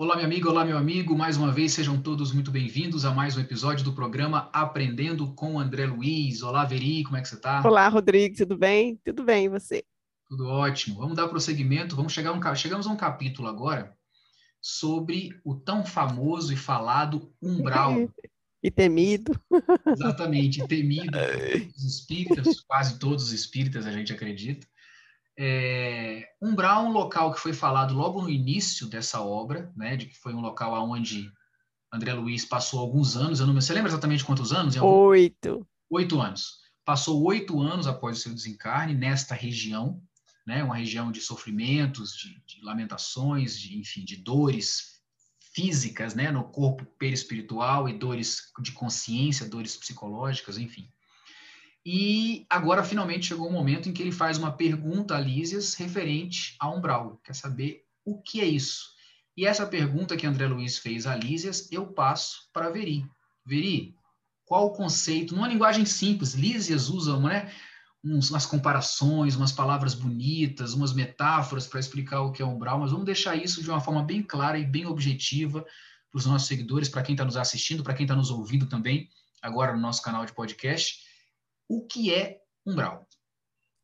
Olá, 0.00 0.14
minha 0.14 0.28
amiga, 0.28 0.48
olá, 0.48 0.64
meu 0.64 0.78
amigo. 0.78 1.18
Mais 1.18 1.36
uma 1.36 1.50
vez, 1.50 1.72
sejam 1.72 2.00
todos 2.00 2.30
muito 2.30 2.52
bem-vindos 2.52 3.04
a 3.04 3.10
mais 3.12 3.36
um 3.36 3.40
episódio 3.40 3.84
do 3.84 3.92
programa 3.92 4.48
Aprendendo 4.52 5.34
com 5.34 5.58
André 5.58 5.86
Luiz. 5.86 6.40
Olá, 6.40 6.64
Veri, 6.64 7.02
como 7.02 7.16
é 7.16 7.20
que 7.20 7.26
você 7.26 7.34
está? 7.34 7.60
Olá, 7.66 7.88
Rodrigo, 7.88 8.36
tudo 8.36 8.56
bem? 8.56 8.94
Tudo 9.04 9.24
bem, 9.24 9.46
e 9.46 9.48
você? 9.48 9.82
Tudo 10.28 10.46
ótimo. 10.46 11.00
Vamos 11.00 11.16
dar 11.16 11.26
prosseguimento. 11.26 11.96
Vamos 11.96 12.12
chegar 12.12 12.32
um, 12.32 12.54
chegamos 12.54 12.86
a 12.86 12.90
um 12.90 12.96
capítulo 12.96 13.48
agora 13.48 13.92
sobre 14.60 15.30
o 15.44 15.56
tão 15.56 15.84
famoso 15.84 16.52
e 16.52 16.56
falado 16.56 17.32
umbral. 17.42 18.08
e 18.62 18.70
temido. 18.70 19.32
Exatamente, 19.84 20.64
temido 20.68 21.18
os 21.76 21.84
espíritas, 21.84 22.60
quase 22.60 23.00
todos 23.00 23.24
os 23.24 23.32
espíritas 23.32 23.84
a 23.84 23.90
gente 23.90 24.12
acredita. 24.12 24.64
É, 25.40 26.28
Umbral 26.42 26.84
é 26.84 26.88
um 26.88 26.92
local 26.92 27.32
que 27.32 27.38
foi 27.38 27.52
falado 27.52 27.94
logo 27.94 28.20
no 28.20 28.28
início 28.28 28.88
dessa 28.88 29.20
obra, 29.20 29.72
né, 29.76 29.96
de 29.96 30.06
que 30.06 30.18
foi 30.18 30.34
um 30.34 30.40
local 30.40 30.74
onde 30.90 31.32
André 31.92 32.12
Luiz 32.12 32.44
passou 32.44 32.80
alguns 32.80 33.16
anos, 33.16 33.38
eu 33.38 33.46
não 33.46 33.54
me... 33.54 33.62
você 33.62 33.72
lembra 33.72 33.88
exatamente 33.88 34.24
quantos 34.24 34.52
anos? 34.52 34.76
Oito. 34.76 35.64
Oito 35.88 36.20
anos. 36.20 36.58
Passou 36.84 37.22
oito 37.22 37.60
anos 37.60 37.86
após 37.86 38.18
o 38.18 38.20
seu 38.20 38.34
desencarne 38.34 38.94
nesta 38.94 39.32
região, 39.32 40.02
né, 40.44 40.64
uma 40.64 40.74
região 40.74 41.12
de 41.12 41.20
sofrimentos, 41.20 42.16
de, 42.16 42.42
de 42.44 42.64
lamentações, 42.64 43.56
de, 43.56 43.78
enfim, 43.78 44.04
de 44.04 44.16
dores 44.16 44.98
físicas, 45.54 46.16
né, 46.16 46.32
no 46.32 46.44
corpo 46.44 46.84
perispiritual 46.98 47.88
e 47.88 47.96
dores 47.96 48.50
de 48.60 48.72
consciência, 48.72 49.48
dores 49.48 49.76
psicológicas, 49.76 50.58
enfim. 50.58 50.90
E 51.90 52.44
agora, 52.50 52.84
finalmente, 52.84 53.28
chegou 53.28 53.48
o 53.48 53.50
momento 53.50 53.88
em 53.88 53.94
que 53.94 54.02
ele 54.02 54.12
faz 54.12 54.36
uma 54.36 54.52
pergunta 54.52 55.16
a 55.16 55.20
Lísias 55.20 55.72
referente 55.72 56.54
a 56.60 56.68
umbral. 56.68 57.18
Quer 57.24 57.34
saber 57.34 57.82
o 58.04 58.20
que 58.20 58.42
é 58.42 58.44
isso? 58.44 58.90
E 59.34 59.46
essa 59.46 59.66
pergunta 59.66 60.14
que 60.14 60.26
André 60.26 60.46
Luiz 60.48 60.76
fez 60.76 61.06
a 61.06 61.16
Lísias, 61.16 61.66
eu 61.72 61.86
passo 61.86 62.42
para 62.52 62.68
Veri. 62.68 63.06
Veri, 63.42 63.94
qual 64.44 64.66
o 64.66 64.72
conceito? 64.72 65.34
Numa 65.34 65.48
linguagem 65.48 65.86
simples, 65.86 66.34
Lísias 66.34 66.90
usa 66.90 67.18
né, 67.18 67.50
umas 68.04 68.44
comparações, 68.44 69.34
umas 69.34 69.52
palavras 69.52 69.94
bonitas, 69.94 70.74
umas 70.74 70.92
metáforas 70.92 71.66
para 71.66 71.80
explicar 71.80 72.20
o 72.20 72.32
que 72.32 72.42
é 72.42 72.44
umbral, 72.44 72.80
mas 72.80 72.90
vamos 72.90 73.06
deixar 73.06 73.34
isso 73.34 73.62
de 73.62 73.70
uma 73.70 73.80
forma 73.80 74.02
bem 74.02 74.22
clara 74.22 74.58
e 74.58 74.66
bem 74.66 74.84
objetiva 74.84 75.62
para 76.10 76.18
os 76.18 76.26
nossos 76.26 76.48
seguidores, 76.48 76.90
para 76.90 77.02
quem 77.02 77.14
está 77.14 77.24
nos 77.24 77.38
assistindo, 77.38 77.82
para 77.82 77.94
quem 77.94 78.04
está 78.04 78.14
nos 78.14 78.30
ouvindo 78.30 78.66
também, 78.66 79.08
agora 79.40 79.72
no 79.72 79.80
nosso 79.80 80.02
canal 80.02 80.26
de 80.26 80.34
podcast 80.34 81.07
o 81.68 81.86
que 81.86 82.12
é 82.12 82.40
umbral. 82.66 83.06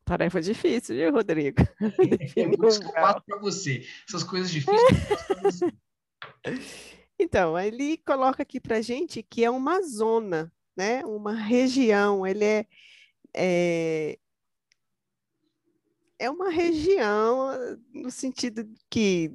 Tarefa 0.05 0.39
difícil, 0.39 0.95
viu, 0.95 1.11
Rodrigo? 1.11 1.63
Eu 2.35 2.51
passo 2.93 3.21
para 3.25 3.39
você. 3.39 3.83
Essas 4.07 4.23
coisas 4.23 4.51
difíceis. 4.51 5.59
então, 7.19 7.57
ele 7.57 7.97
coloca 7.97 8.43
aqui 8.43 8.59
para 8.59 8.81
gente 8.81 9.23
que 9.23 9.43
é 9.43 9.49
uma 9.49 9.81
zona, 9.81 10.51
né? 10.77 11.03
Uma 11.05 11.33
região. 11.33 12.25
Ele 12.25 12.45
é, 12.45 12.65
é, 13.35 14.19
é 16.19 16.29
uma 16.29 16.51
região 16.51 17.49
no 17.91 18.11
sentido 18.11 18.63
que 18.89 19.31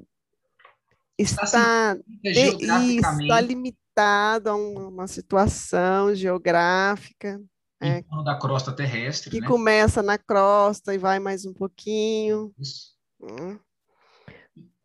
está, 1.18 1.96
está, 2.22 2.80
está 2.84 3.40
limitado 3.40 4.50
a 4.50 4.54
uma 4.54 5.08
situação 5.08 6.14
geográfica, 6.14 7.42
é, 7.80 8.02
da 8.24 8.38
crosta 8.38 8.72
terrestre. 8.72 9.30
Que 9.30 9.40
né? 9.40 9.46
começa 9.46 10.02
na 10.02 10.18
crosta 10.18 10.94
e 10.94 10.98
vai 10.98 11.18
mais 11.18 11.46
um 11.46 11.54
pouquinho. 11.54 12.52
Isso. 12.58 12.94
Hum. 13.20 13.58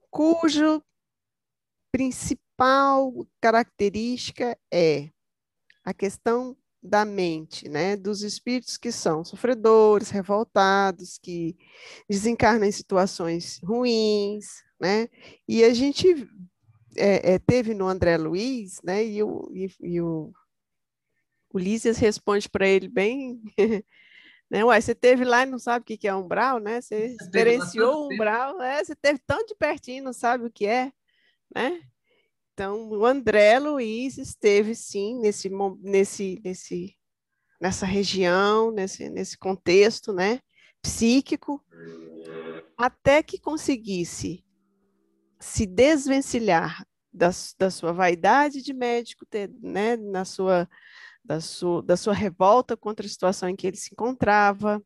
Cujo 0.10 0.82
principal 1.92 3.12
característica 3.42 4.58
é 4.72 5.10
a 5.84 5.94
questão 5.94 6.58
da 6.82 7.04
mente, 7.04 7.68
né? 7.68 7.96
Dos 7.96 8.22
espíritos 8.22 8.78
que 8.78 8.92
são 8.92 9.26
sofredores, 9.26 10.10
revoltados, 10.10 11.18
que 11.18 11.58
desencarnam 12.10 12.68
em 12.68 12.72
situações 12.72 13.60
ruins, 13.64 14.64
né? 14.80 15.10
E 15.48 15.64
a 15.64 15.74
gente 15.74 16.30
é, 16.96 17.34
é, 17.34 17.40
teve 17.40 17.74
no 17.74 17.88
André 17.88 18.18
Luiz, 18.18 18.80
né? 18.84 19.04
E 19.04 19.24
o, 19.24 19.50
e, 19.54 19.70
e 19.82 20.02
o 20.02 20.32
Ulisses 21.56 21.98
responde 21.98 22.50
para 22.50 22.68
ele 22.68 22.88
bem. 22.90 23.42
né? 24.50 24.64
Uai, 24.64 24.82
você 24.82 24.94
teve 24.94 25.24
lá 25.24 25.44
e 25.44 25.46
não 25.46 25.58
sabe 25.58 25.84
o 25.84 25.98
que 25.98 26.08
é 26.08 26.14
umbral, 26.14 26.60
né? 26.60 26.82
Você, 26.82 27.10
você 27.10 27.24
experienciou 27.24 28.04
o 28.04 28.14
umbral, 28.14 28.62
é, 28.62 28.84
você 28.84 28.96
teve 28.96 29.20
tão 29.26 29.44
de 29.46 29.56
pertinho, 29.56 30.04
não 30.04 30.14
sabe 30.14 30.46
o 30.46 30.52
que 30.52 30.66
é, 30.66 30.92
né? 31.54 31.82
Então, 32.54 32.90
o 32.90 33.06
André 33.06 33.60
Luiz 33.60 34.18
esteve 34.18 34.76
sim 34.76 35.20
nesse, 35.20 35.50
nesse, 35.82 36.42
nesse, 36.44 36.96
nessa 37.60 37.86
região, 37.86 38.72
nesse, 38.72 39.10
nesse 39.10 39.38
contexto, 39.38 40.14
né? 40.14 40.40
Psíquico, 40.82 41.64
até 42.78 43.24
que 43.24 43.40
conseguisse 43.40 44.46
se 45.40 45.66
desvencilhar 45.66 46.86
da, 47.12 47.30
da 47.58 47.70
sua 47.70 47.92
vaidade 47.92 48.62
de 48.62 48.74
médico, 48.74 49.26
ter, 49.26 49.50
né? 49.62 49.98
Na 49.98 50.24
sua 50.24 50.70
da 51.26 51.42
sua, 51.42 51.82
da 51.82 51.98
sua 51.98 52.14
revolta 52.14 52.78
contra 52.78 53.06
a 53.06 53.10
situação 53.10 53.50
em 53.50 53.56
que 53.56 53.66
ele 53.66 53.78
se 53.78 53.94
encontrava. 53.94 54.82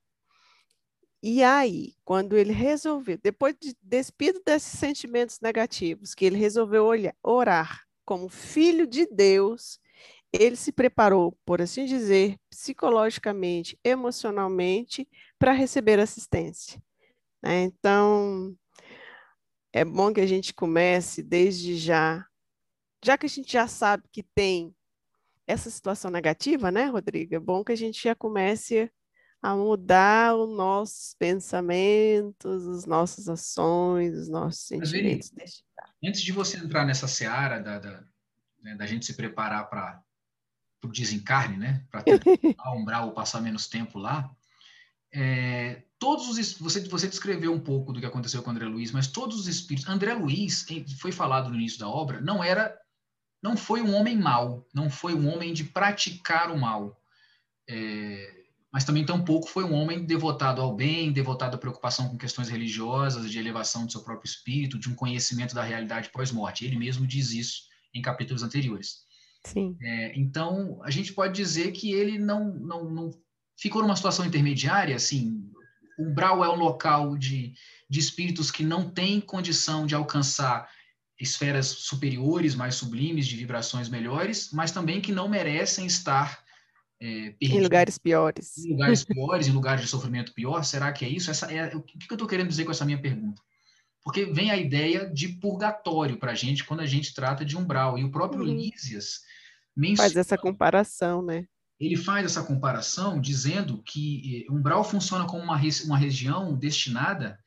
E 1.21 1.43
aí, 1.43 1.95
quando 2.05 2.37
ele 2.37 2.53
resolveu, 2.53 3.19
depois 3.21 3.53
de 3.59 3.75
despido 3.81 4.41
desses 4.45 4.79
sentimentos 4.79 5.39
negativos, 5.41 6.15
que 6.15 6.23
ele 6.23 6.37
resolveu 6.37 6.85
olhar, 6.85 7.15
orar 7.21 7.83
como 8.05 8.29
filho 8.29 8.87
de 8.87 9.05
Deus, 9.05 9.79
ele 10.31 10.55
se 10.55 10.71
preparou, 10.71 11.37
por 11.45 11.61
assim 11.61 11.85
dizer, 11.85 12.37
psicologicamente, 12.49 13.77
emocionalmente, 13.83 15.07
para 15.37 15.51
receber 15.51 15.99
assistência. 15.99 16.81
Né? 17.43 17.63
Então, 17.63 18.55
é 19.73 19.83
bom 19.83 20.13
que 20.13 20.21
a 20.21 20.25
gente 20.25 20.53
comece 20.53 21.21
desde 21.21 21.77
já, 21.77 22.25
já 23.03 23.17
que 23.17 23.25
a 23.25 23.29
gente 23.29 23.51
já 23.51 23.67
sabe 23.67 24.03
que 24.11 24.23
tem 24.23 24.73
essa 25.49 25.69
situação 25.71 26.11
negativa, 26.11 26.69
né, 26.69 26.85
Rodrigo? 26.85 27.33
É 27.33 27.39
bom 27.39 27.63
que 27.63 27.71
a 27.71 27.75
gente 27.75 28.03
já 28.03 28.13
comece 28.13 28.91
a 29.41 29.55
mudar 29.55 30.35
os 30.35 30.55
nossos 30.55 31.15
pensamentos, 31.17 32.67
as 32.67 32.85
nossas 32.85 33.27
ações, 33.27 34.15
os 34.15 34.29
nossos 34.29 34.61
sentimentos. 34.61 35.31
Antes 36.05 36.21
de 36.21 36.31
você 36.31 36.57
entrar 36.57 36.85
nessa 36.85 37.07
seara 37.07 37.59
da, 37.59 37.79
da, 37.79 38.03
né, 38.61 38.75
da 38.75 38.85
gente 38.85 39.07
se 39.07 39.15
preparar 39.15 39.67
para 39.69 40.03
o 40.83 40.87
desencarne, 40.87 41.57
né, 41.57 41.83
para 41.89 42.03
tentar 42.03 42.21
umbral 42.77 43.07
ou 43.07 43.13
passar 43.13 43.41
menos 43.41 43.67
tempo 43.67 43.97
lá, 43.97 44.29
é, 45.11 45.83
todos 45.97 46.27
os 46.27 46.53
você 46.59 46.81
você 46.81 47.07
descreveu 47.07 47.51
um 47.51 47.59
pouco 47.59 47.91
do 47.91 47.99
que 47.99 48.05
aconteceu 48.05 48.43
com 48.43 48.51
André 48.51 48.65
Luiz, 48.65 48.91
mas 48.91 49.07
todos 49.07 49.39
os 49.39 49.47
espíritos, 49.47 49.89
André 49.89 50.13
Luiz 50.13 50.63
foi 50.99 51.11
falado 51.11 51.49
no 51.49 51.55
início 51.55 51.79
da 51.79 51.89
obra, 51.89 52.21
não 52.21 52.43
era 52.43 52.77
não 53.41 53.55
foi 53.55 53.81
um 53.81 53.93
homem 53.95 54.17
mau, 54.17 54.67
não 54.73 54.89
foi 54.89 55.13
um 55.13 55.27
homem 55.33 55.53
de 55.53 55.63
praticar 55.63 56.51
o 56.51 56.57
mal, 56.57 56.99
é, 57.67 58.39
mas 58.71 58.83
também 58.83 59.05
tampouco 59.05 59.47
foi 59.47 59.63
um 59.63 59.73
homem 59.73 60.05
devotado 60.05 60.61
ao 60.61 60.75
bem, 60.75 61.11
devotado 61.11 61.55
à 61.55 61.59
preocupação 61.59 62.09
com 62.09 62.17
questões 62.17 62.49
religiosas, 62.49 63.31
de 63.31 63.39
elevação 63.39 63.85
do 63.85 63.91
seu 63.91 64.03
próprio 64.03 64.29
espírito, 64.29 64.77
de 64.77 64.89
um 64.89 64.95
conhecimento 64.95 65.55
da 65.55 65.63
realidade 65.63 66.09
pós-morte. 66.09 66.65
Ele 66.65 66.77
mesmo 66.77 67.07
diz 67.07 67.31
isso 67.31 67.63
em 67.93 68.01
capítulos 68.01 68.43
anteriores. 68.43 69.07
Sim. 69.43 69.75
É, 69.81 70.19
então, 70.19 70.79
a 70.83 70.91
gente 70.91 71.13
pode 71.13 71.33
dizer 71.33 71.71
que 71.71 71.91
ele 71.91 72.19
não, 72.19 72.53
não, 72.53 72.83
não 72.83 73.11
ficou 73.57 73.81
numa 73.81 73.95
situação 73.95 74.25
intermediária, 74.25 74.95
assim, 74.95 75.49
o 75.97 76.03
umbral 76.03 76.43
é 76.43 76.49
um 76.49 76.55
local 76.55 77.17
de, 77.17 77.53
de 77.89 77.99
espíritos 77.99 78.51
que 78.51 78.63
não 78.63 78.89
têm 78.89 79.19
condição 79.19 79.85
de 79.85 79.95
alcançar 79.95 80.69
esferas 81.19 81.67
superiores, 81.67 82.55
mais 82.55 82.75
sublimes, 82.75 83.27
de 83.27 83.35
vibrações 83.35 83.89
melhores, 83.89 84.51
mas 84.53 84.71
também 84.71 85.01
que 85.01 85.11
não 85.11 85.27
merecem 85.27 85.85
estar 85.85 86.43
é, 87.01 87.33
em 87.41 87.61
lugares 87.61 87.97
piores. 87.97 88.57
Em 88.57 88.71
lugares 88.71 89.03
piores, 89.03 89.47
em 89.47 89.51
lugares 89.51 89.81
de 89.81 89.87
sofrimento 89.87 90.33
pior. 90.33 90.63
Será 90.63 90.91
que 90.91 91.05
é 91.05 91.09
isso? 91.09 91.31
Essa 91.31 91.51
é, 91.51 91.75
o 91.75 91.81
que 91.81 91.97
eu 92.09 92.15
estou 92.15 92.27
querendo 92.27 92.49
dizer 92.49 92.65
com 92.65 92.71
essa 92.71 92.85
minha 92.85 93.01
pergunta? 93.01 93.41
Porque 94.03 94.25
vem 94.25 94.51
a 94.51 94.57
ideia 94.57 95.09
de 95.09 95.29
purgatório 95.29 96.17
para 96.17 96.31
a 96.31 96.35
gente 96.35 96.65
quando 96.65 96.81
a 96.81 96.85
gente 96.85 97.13
trata 97.13 97.45
de 97.45 97.57
umbral. 97.57 97.97
E 97.97 98.03
o 98.03 98.11
próprio 98.11 98.43
uhum. 98.43 98.55
Lísias 98.55 99.21
menciona, 99.75 100.09
faz 100.09 100.15
essa 100.15 100.37
comparação, 100.37 101.21
né? 101.21 101.45
Ele 101.79 101.95
faz 101.95 102.25
essa 102.25 102.43
comparação 102.43 103.21
dizendo 103.21 103.81
que 103.83 104.45
eh, 104.45 104.51
umbral 104.51 104.83
funciona 104.83 105.25
como 105.25 105.43
uma, 105.43 105.59
uma 105.85 105.97
região 105.97 106.57
destinada 106.57 107.39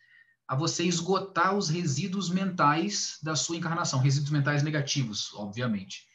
a 0.47 0.55
você 0.55 0.85
esgotar 0.85 1.57
os 1.57 1.69
resíduos 1.69 2.29
mentais 2.29 3.19
da 3.23 3.35
sua 3.35 3.57
encarnação, 3.57 3.99
resíduos 3.99 4.31
mentais 4.31 4.63
negativos, 4.63 5.33
obviamente. 5.35 6.07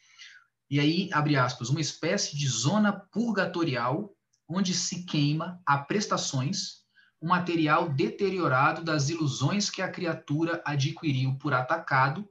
E 0.70 0.78
aí, 0.78 1.08
abre 1.12 1.36
aspas, 1.36 1.70
uma 1.70 1.80
espécie 1.80 2.36
de 2.36 2.46
zona 2.46 2.92
purgatorial 2.92 4.14
onde 4.48 4.74
se 4.74 5.04
queima 5.04 5.60
a 5.66 5.78
prestações 5.78 6.78
o 7.20 7.26
material 7.26 7.88
deteriorado 7.88 8.82
das 8.82 9.08
ilusões 9.08 9.68
que 9.68 9.82
a 9.82 9.90
criatura 9.90 10.62
adquiriu 10.64 11.36
por 11.38 11.52
atacado, 11.52 12.28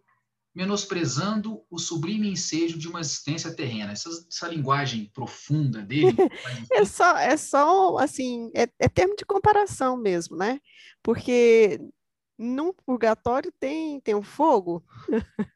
menosprezando 0.57 1.63
o 1.69 1.77
sublime 1.77 2.31
ensejo 2.31 2.79
de 2.79 2.87
uma 2.87 2.99
existência 2.99 3.53
terrena. 3.53 3.91
Essa, 3.91 4.09
essa 4.27 4.47
linguagem 4.47 5.05
profunda 5.13 5.83
dele. 5.83 6.17
é 6.73 6.83
só, 6.83 7.15
é 7.15 7.37
só 7.37 7.95
assim, 7.99 8.49
é, 8.55 8.67
é, 8.79 8.89
termo 8.89 9.15
de 9.15 9.23
comparação 9.23 9.95
mesmo, 9.95 10.35
né? 10.35 10.59
Porque 11.03 11.79
no 12.39 12.73
purgatório 12.73 13.53
tem, 13.59 14.01
tem 14.01 14.15
o 14.15 14.23
fogo, 14.23 14.83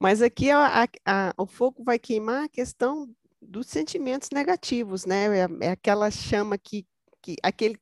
mas 0.00 0.22
aqui 0.22 0.50
a, 0.50 0.84
a, 0.84 0.88
a, 1.04 1.34
o 1.36 1.44
fogo 1.44 1.84
vai 1.84 1.98
queimar 1.98 2.44
a 2.44 2.48
questão 2.48 3.06
dos 3.42 3.66
sentimentos 3.66 4.30
negativos, 4.32 5.04
né? 5.04 5.26
É, 5.38 5.66
é 5.66 5.70
aquela 5.72 6.10
chama 6.10 6.56
que, 6.56 6.86
que 7.20 7.36
aquele 7.42 7.78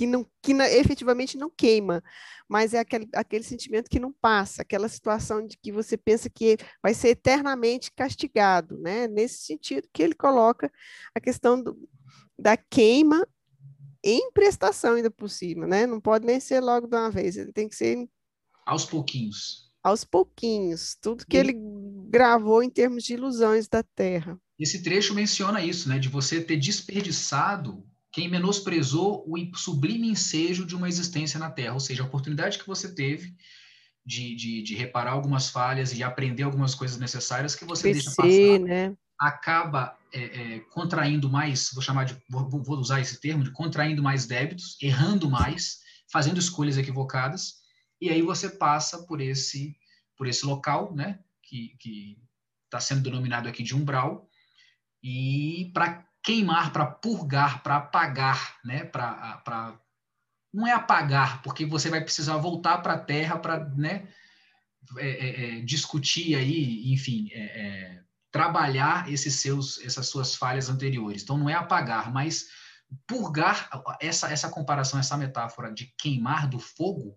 que 0.00 0.06
não 0.06 0.26
que 0.42 0.54
não, 0.54 0.64
efetivamente 0.64 1.36
não 1.36 1.50
queima, 1.50 2.02
mas 2.48 2.72
é 2.72 2.78
aquele, 2.78 3.06
aquele 3.12 3.44
sentimento 3.44 3.90
que 3.90 4.00
não 4.00 4.10
passa, 4.10 4.62
aquela 4.62 4.88
situação 4.88 5.46
de 5.46 5.58
que 5.58 5.70
você 5.70 5.94
pensa 5.94 6.30
que 6.30 6.56
vai 6.82 6.94
ser 6.94 7.08
eternamente 7.08 7.92
castigado, 7.92 8.78
né? 8.78 9.06
Nesse 9.06 9.44
sentido 9.44 9.86
que 9.92 10.02
ele 10.02 10.14
coloca 10.14 10.72
a 11.14 11.20
questão 11.20 11.62
do, 11.62 11.76
da 12.38 12.56
queima 12.56 13.28
em 14.02 14.32
prestação 14.32 14.94
ainda 14.94 15.10
por 15.10 15.28
cima, 15.28 15.66
né? 15.66 15.86
Não 15.86 16.00
pode 16.00 16.24
nem 16.24 16.40
ser 16.40 16.60
logo 16.60 16.86
de 16.86 16.96
uma 16.96 17.10
vez, 17.10 17.36
ele 17.36 17.52
tem 17.52 17.68
que 17.68 17.76
ser 17.76 18.08
aos 18.64 18.86
pouquinhos. 18.86 19.70
Aos 19.82 20.02
pouquinhos, 20.02 20.96
tudo 20.98 21.26
que 21.26 21.36
e... 21.36 21.40
ele 21.40 21.52
gravou 22.08 22.62
em 22.62 22.70
termos 22.70 23.04
de 23.04 23.12
ilusões 23.12 23.68
da 23.68 23.82
Terra. 23.82 24.40
Esse 24.58 24.82
trecho 24.82 25.14
menciona 25.14 25.62
isso, 25.62 25.90
né? 25.90 25.98
De 25.98 26.08
você 26.08 26.42
ter 26.42 26.56
desperdiçado 26.56 27.86
quem 28.12 28.28
menosprezou 28.28 29.24
o 29.26 29.56
sublime 29.56 30.08
ensejo 30.08 30.66
de 30.66 30.74
uma 30.74 30.88
existência 30.88 31.38
na 31.38 31.50
Terra, 31.50 31.74
ou 31.74 31.80
seja, 31.80 32.02
a 32.02 32.06
oportunidade 32.06 32.58
que 32.58 32.66
você 32.66 32.92
teve 32.92 33.34
de, 34.04 34.34
de, 34.34 34.62
de 34.62 34.74
reparar 34.74 35.12
algumas 35.12 35.48
falhas 35.50 35.92
e 35.92 36.02
aprender 36.02 36.42
algumas 36.42 36.74
coisas 36.74 36.98
necessárias 36.98 37.54
que 37.54 37.64
você 37.64 37.92
deixa 37.92 38.10
passar, 38.10 38.58
né? 38.60 38.96
acaba 39.18 39.96
é, 40.12 40.24
é, 40.54 40.60
contraindo 40.70 41.30
mais, 41.30 41.70
vou 41.72 41.82
chamar 41.82 42.04
de, 42.04 42.20
vou, 42.28 42.48
vou, 42.48 42.78
usar 42.78 43.00
esse 43.00 43.20
termo, 43.20 43.44
de 43.44 43.52
contraindo 43.52 44.02
mais 44.02 44.26
débitos, 44.26 44.76
errando 44.82 45.30
mais, 45.30 45.80
fazendo 46.10 46.40
escolhas 46.40 46.78
equivocadas, 46.78 47.60
e 48.00 48.08
aí 48.08 48.22
você 48.22 48.48
passa 48.48 49.06
por 49.06 49.20
esse, 49.20 49.76
por 50.16 50.26
esse 50.26 50.44
local, 50.44 50.94
né, 50.94 51.20
que 51.42 51.76
está 52.64 52.80
sendo 52.80 53.02
denominado 53.02 53.48
aqui 53.48 53.62
de 53.62 53.76
umbral, 53.76 54.28
e 55.02 55.70
para 55.72 56.06
queimar, 56.22 56.72
para 56.72 56.86
purgar, 56.86 57.62
para 57.62 57.76
apagar, 57.76 58.56
né? 58.64 58.84
Para 58.84 59.78
não 60.52 60.66
é 60.66 60.72
apagar, 60.72 61.42
porque 61.42 61.64
você 61.64 61.88
vai 61.88 62.00
precisar 62.00 62.36
voltar 62.36 62.78
para 62.78 62.94
a 62.94 62.98
Terra 62.98 63.38
para, 63.38 63.68
né? 63.70 64.08
É, 64.98 65.08
é, 65.08 65.58
é, 65.58 65.60
discutir 65.60 66.34
aí, 66.34 66.92
enfim, 66.92 67.28
é, 67.32 67.40
é, 67.40 68.02
trabalhar 68.32 69.10
esses 69.12 69.36
seus, 69.36 69.78
essas 69.84 70.08
suas 70.08 70.34
falhas 70.34 70.68
anteriores. 70.68 71.22
Então 71.22 71.38
não 71.38 71.48
é 71.48 71.54
apagar, 71.54 72.12
mas 72.12 72.48
purgar 73.06 73.68
essa 74.00 74.32
essa 74.32 74.48
comparação, 74.48 74.98
essa 74.98 75.16
metáfora 75.16 75.72
de 75.72 75.94
queimar 75.96 76.48
do 76.48 76.58
fogo, 76.58 77.16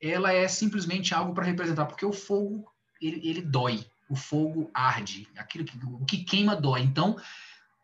ela 0.00 0.32
é 0.32 0.46
simplesmente 0.46 1.14
algo 1.14 1.32
para 1.32 1.46
representar, 1.46 1.86
porque 1.86 2.04
o 2.04 2.12
fogo 2.12 2.70
ele, 3.00 3.26
ele 3.26 3.40
dói, 3.40 3.86
o 4.10 4.16
fogo 4.16 4.70
arde, 4.74 5.26
aquilo 5.36 5.64
que 5.64 5.78
o 5.86 6.04
que 6.04 6.24
queima 6.24 6.54
dói. 6.54 6.82
Então 6.82 7.16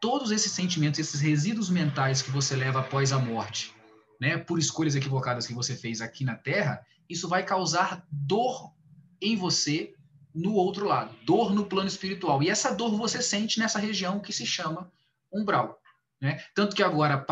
todos 0.02 0.32
esses 0.32 0.50
sentimentos, 0.50 0.98
esses 0.98 1.20
resíduos 1.20 1.70
mentais 1.70 2.20
que 2.20 2.30
você 2.32 2.56
leva 2.56 2.80
após 2.80 3.12
a 3.12 3.20
morte, 3.20 3.72
né, 4.20 4.36
por 4.36 4.58
escolhas 4.58 4.96
equivocadas 4.96 5.46
que 5.46 5.54
você 5.54 5.76
fez 5.76 6.00
aqui 6.00 6.24
na 6.24 6.34
Terra, 6.34 6.84
isso 7.08 7.28
vai 7.28 7.44
causar 7.44 8.04
dor 8.10 8.74
em 9.20 9.36
você 9.36 9.94
no 10.34 10.54
outro 10.54 10.88
lado, 10.88 11.14
dor 11.24 11.54
no 11.54 11.66
plano 11.66 11.86
espiritual. 11.86 12.42
E 12.42 12.50
essa 12.50 12.74
dor 12.74 12.96
você 12.96 13.22
sente 13.22 13.60
nessa 13.60 13.78
região 13.78 14.18
que 14.18 14.32
se 14.32 14.44
chama 14.44 14.90
umbral. 15.32 15.78
Né? 16.20 16.42
Tanto 16.52 16.74
que 16.74 16.82
agora, 16.82 17.24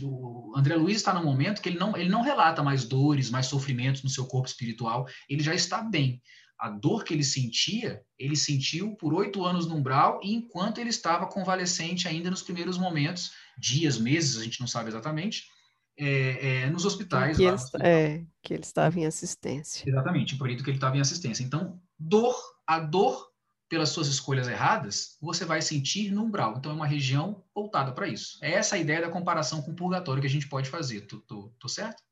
do 0.00 0.52
André 0.56 0.74
Luiz 0.74 0.96
está 0.96 1.14
no 1.14 1.22
momento 1.22 1.62
que 1.62 1.68
ele 1.68 1.78
não, 1.78 1.96
ele 1.96 2.10
não 2.10 2.22
relata 2.22 2.64
mais 2.64 2.84
dores, 2.84 3.30
mais 3.30 3.46
sofrimentos 3.46 4.02
no 4.02 4.10
seu 4.10 4.26
corpo 4.26 4.48
espiritual, 4.48 5.06
ele 5.28 5.42
já 5.42 5.54
está 5.54 5.80
bem 5.80 6.20
a 6.62 6.70
dor 6.70 7.02
que 7.02 7.12
ele 7.12 7.24
sentia, 7.24 8.04
ele 8.16 8.36
sentiu 8.36 8.94
por 8.94 9.12
oito 9.12 9.44
anos 9.44 9.66
no 9.66 9.74
umbral, 9.74 10.20
e 10.22 10.32
enquanto 10.32 10.78
ele 10.78 10.90
estava 10.90 11.26
convalescente 11.26 12.06
ainda 12.06 12.30
nos 12.30 12.40
primeiros 12.40 12.78
momentos, 12.78 13.32
dias, 13.58 13.98
meses, 13.98 14.40
a 14.40 14.44
gente 14.44 14.60
não 14.60 14.68
sabe 14.68 14.88
exatamente, 14.88 15.48
é, 15.98 16.60
é, 16.62 16.70
nos 16.70 16.84
hospitais. 16.84 17.36
Que, 17.36 17.42
ele, 17.42 17.56
é, 17.80 18.24
que 18.40 18.54
ele 18.54 18.62
estava 18.62 18.96
em 18.96 19.04
assistência. 19.04 19.90
Exatamente, 19.90 20.36
por 20.36 20.48
isso 20.48 20.62
que 20.62 20.70
ele 20.70 20.76
estava 20.76 20.96
em 20.96 21.00
assistência. 21.00 21.42
Então, 21.42 21.82
dor, 21.98 22.36
a 22.64 22.78
dor 22.78 23.32
pelas 23.68 23.88
suas 23.88 24.06
escolhas 24.06 24.46
erradas, 24.46 25.16
você 25.20 25.44
vai 25.44 25.60
sentir 25.60 26.12
no 26.12 26.22
umbral. 26.22 26.54
Então, 26.58 26.70
é 26.70 26.74
uma 26.76 26.86
região 26.86 27.42
voltada 27.52 27.90
para 27.90 28.06
isso. 28.06 28.38
É 28.40 28.52
essa 28.52 28.76
a 28.76 28.78
ideia 28.78 29.00
da 29.00 29.10
comparação 29.10 29.62
com 29.62 29.72
o 29.72 29.74
purgatório 29.74 30.20
que 30.20 30.28
a 30.28 30.30
gente 30.30 30.48
pode 30.48 30.70
fazer. 30.70 31.08
Tô, 31.08 31.18
tô, 31.18 31.52
tô 31.58 31.68
certo? 31.68 32.04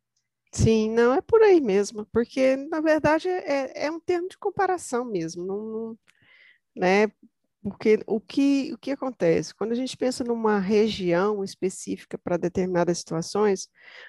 Sim, 0.52 0.91
não 0.91 1.12
é 1.14 1.20
por 1.20 1.43
aí 1.43 1.61
mesmo, 1.61 2.05
porque 2.06 2.56
na 2.56 2.81
verdade 2.81 3.29
é, 3.29 3.87
é 3.87 3.91
um 3.91 4.00
termo 4.00 4.29
de 4.29 4.37
comparação 4.37 5.05
mesmo, 5.05 5.44
não, 5.44 5.64
não, 5.64 5.99
né? 6.76 7.08
Porque 7.62 8.00
o 8.06 8.20
que, 8.20 8.73
o 8.73 8.79
que 8.79 8.91
acontece? 8.93 9.55
Quando 9.55 9.73
a 9.73 9.75
gente 9.75 9.97
pensa 9.97 10.25
numa 10.25 10.58
região 10.58 11.44
específica 11.44 12.19
para 12.19 12.38
determinadas 12.38 12.99
situações, 12.99 13.69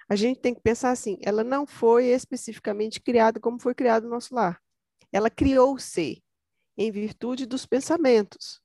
a 0.09 0.15
gente 0.15 0.39
tem 0.39 0.53
que 0.55 0.61
pensar 0.61 0.91
assim: 0.91 1.17
ela 1.23 1.43
não 1.43 1.67
foi 1.67 2.07
especificamente 2.07 3.01
criada 3.01 3.39
como 3.39 3.59
foi 3.61 3.75
criado 3.75 4.05
o 4.05 4.09
nosso 4.09 4.33
lar. 4.35 4.59
Ela 5.11 5.29
criou-se 5.29 6.23
em 6.77 6.91
virtude 6.91 7.45
dos 7.45 7.65
pensamentos. 7.65 8.61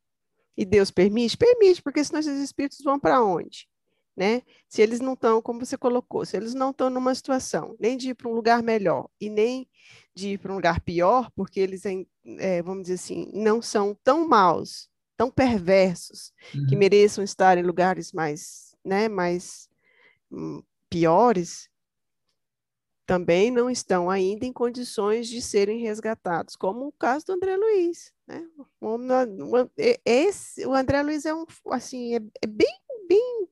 E 0.57 0.65
Deus 0.65 0.91
permite? 0.91 1.37
Permite, 1.37 1.83
porque 1.83 2.05
senão 2.05 2.21
esses 2.21 2.41
espíritos 2.43 2.79
vão 2.85 2.99
para 3.01 3.23
onde? 3.23 3.69
Né? 4.17 4.43
Se 4.69 4.81
eles 4.81 4.99
não 4.99 5.13
estão, 5.13 5.43
como 5.43 5.65
você 5.65 5.77
colocou, 5.77 6.25
se 6.25 6.37
eles 6.37 6.55
não 6.55 6.71
estão 6.71 6.89
numa 6.89 7.15
situação 7.15 7.77
nem 7.79 7.97
de 7.97 8.11
ir 8.11 8.15
para 8.15 8.29
um 8.29 8.35
lugar 8.35 8.63
melhor 8.63 9.09
e 9.21 9.29
nem 9.29 9.69
de 10.15 10.31
ir 10.31 10.39
para 10.39 10.53
um 10.53 10.57
lugar 10.57 10.81
pior, 10.81 11.31
porque 11.37 11.61
eles, 11.61 11.83
é, 12.39 12.63
vamos 12.63 12.85
dizer 12.85 12.95
assim, 12.95 13.31
não 13.35 13.61
são 13.61 13.95
tão 14.03 14.27
maus, 14.27 14.89
tão 15.17 15.31
perversos, 15.31 16.33
uhum. 16.55 16.67
que 16.67 16.77
mereçam 16.77 17.23
estar 17.23 17.59
em 17.59 17.63
lugares 17.63 18.13
mais, 18.13 18.75
né, 18.83 19.09
mais 19.09 19.69
hum, 20.33 20.63
piores, 20.89 21.69
também 23.05 23.51
não 23.51 23.71
estão 23.71 24.11
ainda 24.11 24.47
em 24.47 24.53
condições 24.53 25.29
de 25.29 25.41
serem 25.41 25.81
resgatados, 25.81 26.57
como 26.57 26.89
o 26.89 26.93
caso 26.93 27.27
do 27.27 27.33
André 27.35 27.57
Luiz, 27.57 28.13
né? 28.27 28.45
O, 28.81 28.97
o, 28.97 29.71
esse, 30.05 30.67
o 30.67 30.75
André 30.75 31.03
Luiz 31.03 31.25
é 31.25 31.33
um, 31.33 31.45
assim, 31.71 32.17
é, 32.17 32.21
é 32.43 32.47
bem, 32.49 32.81
bem 33.09 33.49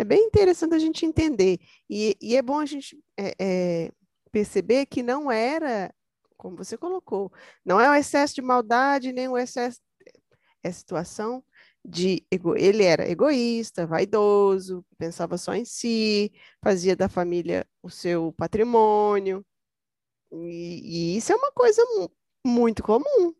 é 0.00 0.04
bem 0.04 0.24
interessante 0.24 0.74
a 0.74 0.78
gente 0.78 1.04
entender. 1.04 1.58
E, 1.88 2.16
e 2.20 2.36
é 2.36 2.42
bom 2.42 2.58
a 2.58 2.66
gente 2.66 2.98
é, 3.18 3.34
é, 3.38 3.92
perceber 4.32 4.86
que 4.86 5.02
não 5.02 5.30
era, 5.30 5.94
como 6.36 6.56
você 6.56 6.76
colocou, 6.76 7.30
não 7.64 7.78
é 7.80 7.88
o 7.90 7.94
excesso 7.94 8.34
de 8.34 8.42
maldade, 8.42 9.12
nem 9.12 9.28
o 9.28 9.36
excesso. 9.36 9.78
É 10.62 10.70
situação 10.70 11.44
de. 11.84 12.26
Ego, 12.30 12.56
ele 12.56 12.82
era 12.82 13.08
egoísta, 13.08 13.86
vaidoso, 13.86 14.84
pensava 14.98 15.38
só 15.38 15.54
em 15.54 15.64
si, 15.64 16.32
fazia 16.62 16.96
da 16.96 17.08
família 17.08 17.66
o 17.82 17.90
seu 17.90 18.32
patrimônio. 18.32 19.44
E, 20.32 21.14
e 21.14 21.16
isso 21.16 21.32
é 21.32 21.36
uma 21.36 21.52
coisa 21.52 21.82
muito 22.46 22.82
comum, 22.82 23.34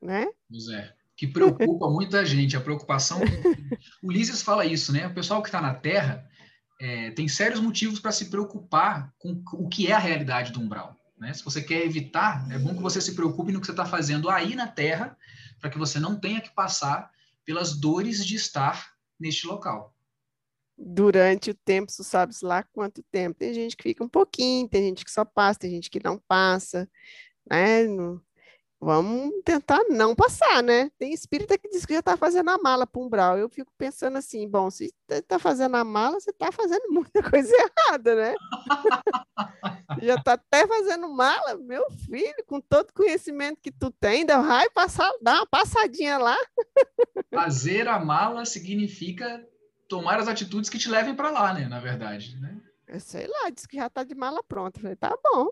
né? 0.00 0.26
Pois 0.48 0.68
é 0.68 0.96
que 1.16 1.26
preocupa 1.26 1.88
muita 1.88 2.24
gente. 2.24 2.56
A 2.56 2.60
preocupação. 2.60 3.20
Ulisses 4.02 4.42
fala 4.42 4.66
isso, 4.66 4.92
né? 4.92 5.06
O 5.06 5.14
pessoal 5.14 5.42
que 5.42 5.48
está 5.48 5.60
na 5.60 5.74
Terra 5.74 6.28
é, 6.80 7.10
tem 7.12 7.26
sérios 7.26 7.60
motivos 7.60 7.98
para 7.98 8.12
se 8.12 8.26
preocupar 8.26 9.12
com 9.18 9.42
o 9.54 9.68
que 9.68 9.86
é 9.86 9.92
a 9.92 9.98
realidade 9.98 10.52
do 10.52 10.60
umbral. 10.60 10.94
Né? 11.18 11.32
Se 11.32 11.42
você 11.42 11.62
quer 11.62 11.84
evitar, 11.84 12.46
é 12.50 12.58
bom 12.58 12.74
que 12.74 12.82
você 12.82 13.00
se 13.00 13.14
preocupe 13.14 13.50
no 13.50 13.60
que 13.60 13.66
você 13.66 13.72
está 13.72 13.86
fazendo 13.86 14.28
aí 14.28 14.54
na 14.54 14.66
Terra, 14.66 15.16
para 15.58 15.70
que 15.70 15.78
você 15.78 15.98
não 15.98 16.20
tenha 16.20 16.40
que 16.40 16.54
passar 16.54 17.10
pelas 17.44 17.74
dores 17.74 18.24
de 18.24 18.36
estar 18.36 18.92
neste 19.18 19.46
local. 19.46 19.94
Durante 20.76 21.50
o 21.50 21.54
tempo, 21.54 21.90
tu 21.90 22.04
sabes 22.04 22.42
lá 22.42 22.62
quanto 22.62 23.02
tempo. 23.04 23.38
Tem 23.38 23.54
gente 23.54 23.74
que 23.74 23.84
fica 23.84 24.04
um 24.04 24.08
pouquinho, 24.08 24.68
tem 24.68 24.82
gente 24.82 25.06
que 25.06 25.10
só 25.10 25.24
passa, 25.24 25.60
tem 25.60 25.70
gente 25.70 25.88
que 25.88 26.04
não 26.04 26.18
passa, 26.18 26.86
né? 27.48 27.86
Vamos 28.78 29.32
tentar 29.42 29.82
não 29.88 30.14
passar, 30.14 30.62
né? 30.62 30.90
Tem 30.98 31.12
espírita 31.12 31.56
que 31.56 31.68
diz 31.68 31.86
que 31.86 31.94
já 31.94 32.00
está 32.00 32.16
fazendo 32.16 32.50
a 32.50 32.58
mala 32.58 32.86
para 32.86 33.00
umbral. 33.00 33.38
Eu 33.38 33.48
fico 33.48 33.72
pensando 33.78 34.18
assim, 34.18 34.46
bom, 34.46 34.70
se 34.70 34.92
está 35.08 35.38
fazendo 35.38 35.76
a 35.76 35.84
mala, 35.84 36.20
você 36.20 36.30
está 36.30 36.52
fazendo 36.52 36.82
muita 36.90 37.22
coisa 37.22 37.52
errada, 37.54 38.14
né? 38.14 38.34
já 40.02 40.14
está 40.14 40.34
até 40.34 40.66
fazendo 40.66 41.08
mala, 41.08 41.56
meu 41.56 41.90
filho, 41.90 42.44
com 42.46 42.60
todo 42.60 42.92
conhecimento 42.92 43.60
que 43.62 43.72
tu 43.72 43.90
tem, 43.90 44.20
ainda 44.20 44.42
vai 44.42 44.68
passar, 44.70 45.10
dar 45.22 45.36
uma 45.36 45.46
passadinha 45.46 46.18
lá. 46.18 46.36
Fazer 47.32 47.88
a 47.88 47.98
mala 47.98 48.44
significa 48.44 49.42
tomar 49.88 50.20
as 50.20 50.28
atitudes 50.28 50.68
que 50.68 50.78
te 50.78 50.90
levem 50.90 51.14
para 51.14 51.30
lá, 51.30 51.54
né? 51.54 51.66
Na 51.66 51.80
verdade, 51.80 52.38
né? 52.40 52.60
Eu 52.86 53.00
sei 53.00 53.26
lá, 53.26 53.50
diz 53.50 53.66
que 53.66 53.76
já 53.76 53.86
está 53.86 54.04
de 54.04 54.14
mala 54.14 54.42
pronta. 54.42 54.80
falei, 54.80 54.96
tá 54.96 55.16
bom. 55.24 55.48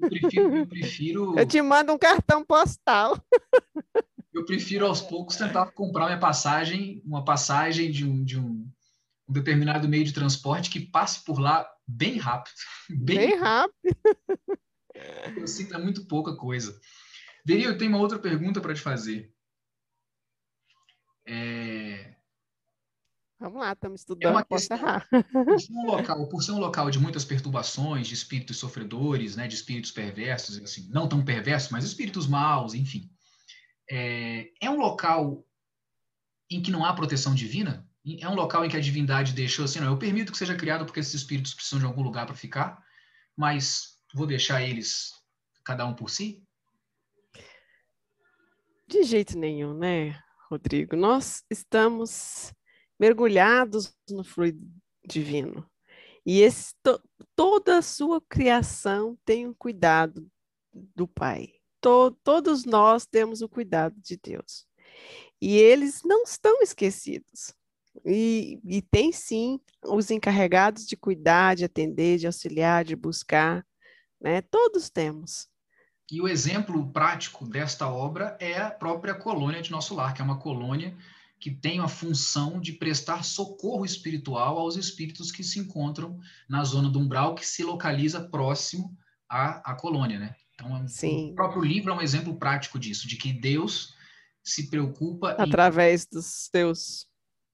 Eu 0.00 0.08
prefiro, 0.08 0.56
eu 0.56 0.66
prefiro. 0.66 1.38
Eu 1.38 1.46
te 1.46 1.62
mando 1.62 1.92
um 1.92 1.98
cartão 1.98 2.44
postal. 2.44 3.18
Eu 4.32 4.44
prefiro 4.44 4.86
aos 4.86 5.00
poucos 5.00 5.36
tentar 5.36 5.70
comprar 5.72 6.06
minha 6.06 6.18
passagem, 6.18 7.00
uma 7.04 7.24
passagem 7.24 7.90
de 7.90 8.04
um, 8.04 8.24
de 8.24 8.38
um, 8.38 8.68
um 9.28 9.32
determinado 9.32 9.88
meio 9.88 10.04
de 10.04 10.12
transporte 10.12 10.70
que 10.70 10.80
passe 10.80 11.24
por 11.24 11.38
lá 11.38 11.68
bem 11.86 12.18
rápido. 12.18 12.54
Bem, 12.90 13.30
bem 13.30 13.38
rápido. 13.38 13.96
Eu 15.36 15.46
sinto 15.46 15.74
é 15.74 15.78
muito 15.78 16.06
pouca 16.06 16.36
coisa. 16.36 16.78
Veri, 17.44 17.64
eu 17.64 17.76
tenho 17.76 17.90
uma 17.90 18.00
outra 18.00 18.18
pergunta 18.18 18.60
para 18.60 18.74
te 18.74 18.80
fazer. 18.80 19.32
É... 21.26 22.13
Vamos 23.38 23.60
lá, 23.60 23.72
estamos 23.72 24.00
estudando. 24.00 24.30
É 24.30 24.30
uma 24.30 24.44
questão, 24.44 24.78
por, 24.78 25.60
ser 25.60 25.72
um 25.72 25.86
local, 25.86 26.28
por 26.28 26.42
ser 26.42 26.52
um 26.52 26.58
local 26.58 26.90
de 26.90 26.98
muitas 26.98 27.24
perturbações, 27.24 28.06
de 28.06 28.14
espíritos 28.14 28.56
sofredores, 28.58 29.36
né, 29.36 29.48
de 29.48 29.54
espíritos 29.54 29.90
perversos, 29.90 30.58
assim, 30.62 30.88
não 30.90 31.08
tão 31.08 31.24
perversos, 31.24 31.70
mas 31.70 31.84
espíritos 31.84 32.26
maus, 32.26 32.74
enfim. 32.74 33.10
É, 33.90 34.50
é 34.60 34.70
um 34.70 34.78
local 34.78 35.44
em 36.50 36.62
que 36.62 36.70
não 36.70 36.84
há 36.84 36.92
proteção 36.92 37.34
divina? 37.34 37.86
É 38.20 38.28
um 38.28 38.34
local 38.34 38.64
em 38.64 38.68
que 38.68 38.76
a 38.76 38.80
divindade 38.80 39.32
deixou 39.32 39.64
assim, 39.64 39.80
não, 39.80 39.88
eu 39.88 39.98
permito 39.98 40.30
que 40.30 40.38
seja 40.38 40.54
criado 40.54 40.84
porque 40.84 41.00
esses 41.00 41.14
espíritos 41.14 41.54
precisam 41.54 41.78
de 41.78 41.86
algum 41.86 42.02
lugar 42.02 42.26
para 42.26 42.34
ficar, 42.34 42.82
mas 43.36 43.98
vou 44.14 44.26
deixar 44.26 44.62
eles 44.62 45.12
cada 45.64 45.86
um 45.86 45.94
por 45.94 46.10
si? 46.10 46.42
De 48.86 49.02
jeito 49.02 49.36
nenhum, 49.38 49.74
né, 49.74 50.22
Rodrigo? 50.50 50.94
Nós 50.94 51.42
estamos 51.50 52.52
mergulhados 52.98 53.94
no 54.08 54.24
fluido 54.24 54.60
divino. 55.06 55.68
E 56.24 56.40
esse, 56.40 56.74
to, 56.82 57.00
toda 57.36 57.78
a 57.78 57.82
sua 57.82 58.20
criação 58.20 59.18
tem 59.24 59.46
um 59.46 59.54
cuidado 59.54 60.26
do 60.94 61.06
Pai. 61.06 61.52
To, 61.80 62.10
todos 62.22 62.64
nós 62.64 63.06
temos 63.06 63.42
o 63.42 63.48
cuidado 63.48 63.94
de 64.00 64.16
Deus. 64.16 64.66
E 65.40 65.56
eles 65.56 66.02
não 66.04 66.22
estão 66.22 66.62
esquecidos. 66.62 67.54
E, 68.04 68.58
e 68.64 68.82
tem 68.82 69.12
sim 69.12 69.60
os 69.84 70.10
encarregados 70.10 70.86
de 70.86 70.96
cuidar, 70.96 71.54
de 71.54 71.64
atender, 71.64 72.18
de 72.18 72.26
auxiliar, 72.26 72.84
de 72.84 72.96
buscar, 72.96 73.64
né? 74.20 74.40
Todos 74.40 74.90
temos. 74.90 75.46
E 76.10 76.20
o 76.20 76.28
exemplo 76.28 76.90
prático 76.92 77.46
desta 77.46 77.88
obra 77.88 78.36
é 78.40 78.58
a 78.58 78.70
própria 78.70 79.14
colônia 79.14 79.62
de 79.62 79.70
nosso 79.70 79.94
lar, 79.94 80.12
que 80.12 80.20
é 80.20 80.24
uma 80.24 80.38
colônia 80.38 80.96
que 81.44 81.50
tem 81.50 81.78
a 81.78 81.88
função 81.88 82.58
de 82.58 82.72
prestar 82.72 83.22
socorro 83.22 83.84
espiritual 83.84 84.56
aos 84.56 84.76
espíritos 84.76 85.30
que 85.30 85.44
se 85.44 85.58
encontram 85.58 86.18
na 86.48 86.64
zona 86.64 86.88
do 86.88 86.98
umbral, 86.98 87.34
que 87.34 87.44
se 87.44 87.62
localiza 87.62 88.30
próximo 88.30 88.96
à, 89.28 89.72
à 89.72 89.74
colônia, 89.74 90.18
né? 90.18 90.34
Então, 90.54 90.74
é 90.74 90.88
Sim. 90.88 91.32
o 91.32 91.34
próprio 91.34 91.62
livro 91.62 91.92
é 91.92 91.96
um 91.96 92.00
exemplo 92.00 92.38
prático 92.38 92.78
disso, 92.78 93.06
de 93.06 93.16
que 93.18 93.30
Deus 93.30 93.92
se 94.42 94.70
preocupa 94.70 95.32
através 95.32 96.06
em... 96.06 96.16
dos 96.16 96.48
seus 96.50 97.06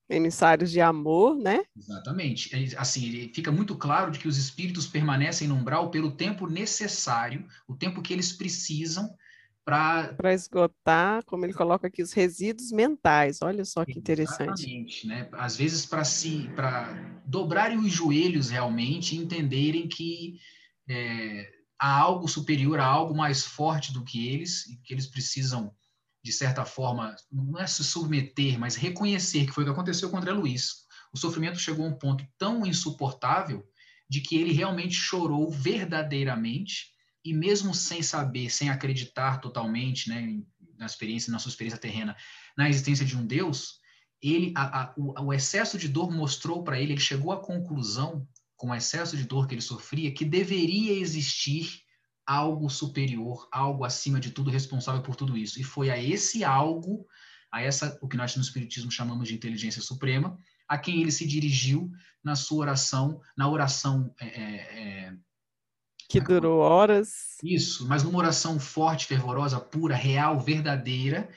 emissários 0.09 0.70
de 0.70 0.80
amor, 0.80 1.35
né? 1.35 1.64
Exatamente. 1.76 2.76
Assim, 2.76 3.09
ele 3.09 3.32
fica 3.35 3.50
muito 3.50 3.75
claro 3.75 4.12
de 4.12 4.20
que 4.20 4.28
os 4.28 4.38
espíritos 4.38 4.87
permanecem 4.87 5.49
no 5.49 5.56
umbral 5.56 5.90
pelo 5.90 6.12
tempo 6.12 6.47
necessário, 6.47 7.44
o 7.66 7.75
tempo 7.75 8.02
que 8.02 8.12
eles 8.12 8.30
precisam 8.30 9.12
para 10.16 10.34
esgotar, 10.34 11.24
como 11.24 11.44
ele 11.44 11.52
coloca 11.52 11.86
aqui, 11.86 12.02
os 12.02 12.12
resíduos 12.12 12.72
mentais. 12.72 13.40
Olha 13.42 13.64
só 13.64 13.84
que 13.84 13.98
interessante. 13.98 14.62
Exatamente, 14.62 15.06
né? 15.06 15.28
Às 15.32 15.56
vezes 15.56 15.86
para 15.86 16.04
se 16.04 16.48
para 16.54 17.20
dobrarem 17.26 17.78
os 17.78 17.92
joelhos 17.92 18.50
realmente, 18.50 19.16
entenderem 19.16 19.88
que 19.88 20.38
é, 20.88 21.48
há 21.78 21.98
algo 21.98 22.28
superior, 22.28 22.80
há 22.80 22.86
algo 22.86 23.16
mais 23.16 23.44
forte 23.44 23.92
do 23.92 24.04
que 24.04 24.28
eles 24.28 24.66
e 24.66 24.76
que 24.76 24.92
eles 24.92 25.06
precisam 25.06 25.74
de 26.22 26.32
certa 26.32 26.64
forma, 26.64 27.16
não 27.32 27.58
é 27.58 27.66
se 27.66 27.82
submeter, 27.82 28.58
mas 28.58 28.76
reconhecer 28.76 29.46
que 29.46 29.52
foi 29.52 29.64
o 29.64 29.66
que 29.66 29.72
aconteceu 29.72 30.10
com 30.10 30.18
André 30.18 30.32
Luiz. 30.32 30.84
O 31.12 31.18
sofrimento 31.18 31.58
chegou 31.58 31.86
a 31.86 31.88
um 31.88 31.98
ponto 31.98 32.24
tão 32.36 32.66
insuportável 32.66 33.66
de 34.08 34.20
que 34.20 34.36
ele 34.36 34.52
realmente 34.52 34.94
chorou 34.94 35.50
verdadeiramente 35.50 36.89
e 37.24 37.34
mesmo 37.34 37.74
sem 37.74 38.02
saber, 38.02 38.50
sem 38.50 38.70
acreditar 38.70 39.38
totalmente, 39.38 40.08
né, 40.08 40.40
na 40.78 40.86
experiência, 40.86 41.30
na 41.30 41.38
sua 41.38 41.50
experiência 41.50 41.78
terrena, 41.78 42.16
na 42.56 42.68
existência 42.68 43.04
de 43.04 43.16
um 43.16 43.26
Deus, 43.26 43.80
ele, 44.22 44.52
a, 44.56 44.82
a, 44.82 44.94
o, 44.96 45.26
o 45.26 45.32
excesso 45.32 45.78
de 45.78 45.88
dor 45.88 46.10
mostrou 46.10 46.62
para 46.62 46.80
ele, 46.80 46.92
ele 46.92 47.00
chegou 47.00 47.32
à 47.32 47.40
conclusão, 47.40 48.26
com 48.56 48.70
o 48.70 48.74
excesso 48.74 49.16
de 49.16 49.24
dor 49.24 49.46
que 49.46 49.54
ele 49.54 49.62
sofria, 49.62 50.12
que 50.12 50.24
deveria 50.24 50.92
existir 50.92 51.82
algo 52.26 52.68
superior, 52.68 53.48
algo 53.50 53.84
acima 53.84 54.20
de 54.20 54.30
tudo, 54.30 54.50
responsável 54.50 55.02
por 55.02 55.16
tudo 55.16 55.36
isso. 55.36 55.58
E 55.58 55.64
foi 55.64 55.90
a 55.90 56.00
esse 56.00 56.44
algo, 56.44 57.06
a 57.50 57.62
essa, 57.62 57.98
o 58.02 58.08
que 58.08 58.16
nós 58.16 58.36
no 58.36 58.42
Espiritismo 58.42 58.90
chamamos 58.90 59.28
de 59.28 59.34
inteligência 59.34 59.80
suprema, 59.80 60.38
a 60.68 60.78
quem 60.78 61.00
ele 61.00 61.10
se 61.10 61.26
dirigiu 61.26 61.90
na 62.22 62.36
sua 62.36 62.58
oração, 62.58 63.20
na 63.36 63.48
oração. 63.48 64.14
É, 64.20 64.26
é, 64.26 65.06
é 65.08 65.16
que 66.11 66.21
durou 66.21 66.59
horas. 66.59 67.37
Isso, 67.43 67.87
mas 67.87 68.02
numa 68.02 68.19
oração 68.19 68.59
forte, 68.59 69.07
fervorosa, 69.07 69.61
pura, 69.61 69.95
real, 69.95 70.40
verdadeira. 70.40 71.31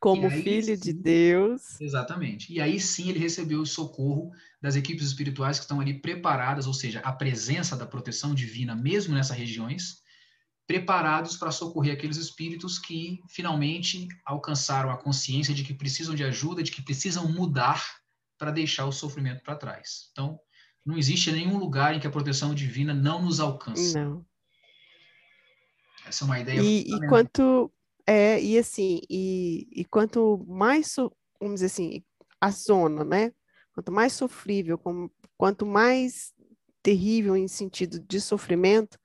Como 0.00 0.28
aí, 0.28 0.42
filho 0.42 0.76
sim, 0.76 0.80
de 0.80 0.92
Deus. 0.92 1.80
Exatamente. 1.80 2.52
E 2.52 2.60
aí 2.60 2.78
sim 2.78 3.08
ele 3.08 3.18
recebeu 3.18 3.60
o 3.60 3.66
socorro 3.66 4.30
das 4.60 4.76
equipes 4.76 5.06
espirituais 5.06 5.58
que 5.58 5.64
estão 5.64 5.80
ali 5.80 5.94
preparadas, 5.94 6.68
ou 6.68 6.74
seja, 6.74 7.00
a 7.00 7.12
presença 7.12 7.76
da 7.76 7.84
proteção 7.84 8.32
divina, 8.32 8.76
mesmo 8.76 9.12
nessas 9.12 9.36
regiões, 9.36 10.02
preparados 10.68 11.36
para 11.36 11.50
socorrer 11.50 11.92
aqueles 11.92 12.16
espíritos 12.16 12.78
que 12.78 13.20
finalmente 13.28 14.06
alcançaram 14.24 14.90
a 14.90 14.96
consciência 14.96 15.52
de 15.52 15.64
que 15.64 15.74
precisam 15.74 16.14
de 16.14 16.22
ajuda, 16.22 16.62
de 16.62 16.70
que 16.70 16.82
precisam 16.82 17.30
mudar 17.30 17.84
para 18.38 18.52
deixar 18.52 18.86
o 18.86 18.92
sofrimento 18.92 19.42
para 19.42 19.56
trás. 19.56 20.08
Então, 20.12 20.38
não 20.84 20.98
existe 20.98 21.30
nenhum 21.30 21.58
lugar 21.58 21.94
em 21.94 22.00
que 22.00 22.06
a 22.06 22.10
proteção 22.10 22.54
divina 22.54 22.92
não 22.92 23.22
nos 23.22 23.40
alcance. 23.40 23.94
Não. 23.94 24.24
Essa 26.06 26.24
é 26.24 26.26
uma 26.26 26.40
ideia. 26.40 26.60
E, 26.60 26.80
e 26.92 27.08
quanto 27.08 27.72
é 28.06 28.40
e 28.40 28.58
assim 28.58 29.00
e, 29.08 29.68
e 29.70 29.84
quanto 29.84 30.44
mais 30.48 30.96
vamos 31.40 31.60
dizer 31.60 31.66
assim 31.66 32.02
a 32.40 32.50
zona, 32.50 33.04
né? 33.04 33.32
Quanto 33.72 33.92
mais 33.92 34.12
sofrível, 34.12 34.78
quanto 35.36 35.64
mais 35.64 36.34
terrível 36.82 37.36
em 37.36 37.46
sentido 37.46 38.00
de 38.00 38.20
sofrimento, 38.20 38.98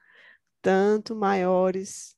tanto 0.61 1.15
maiores 1.15 2.17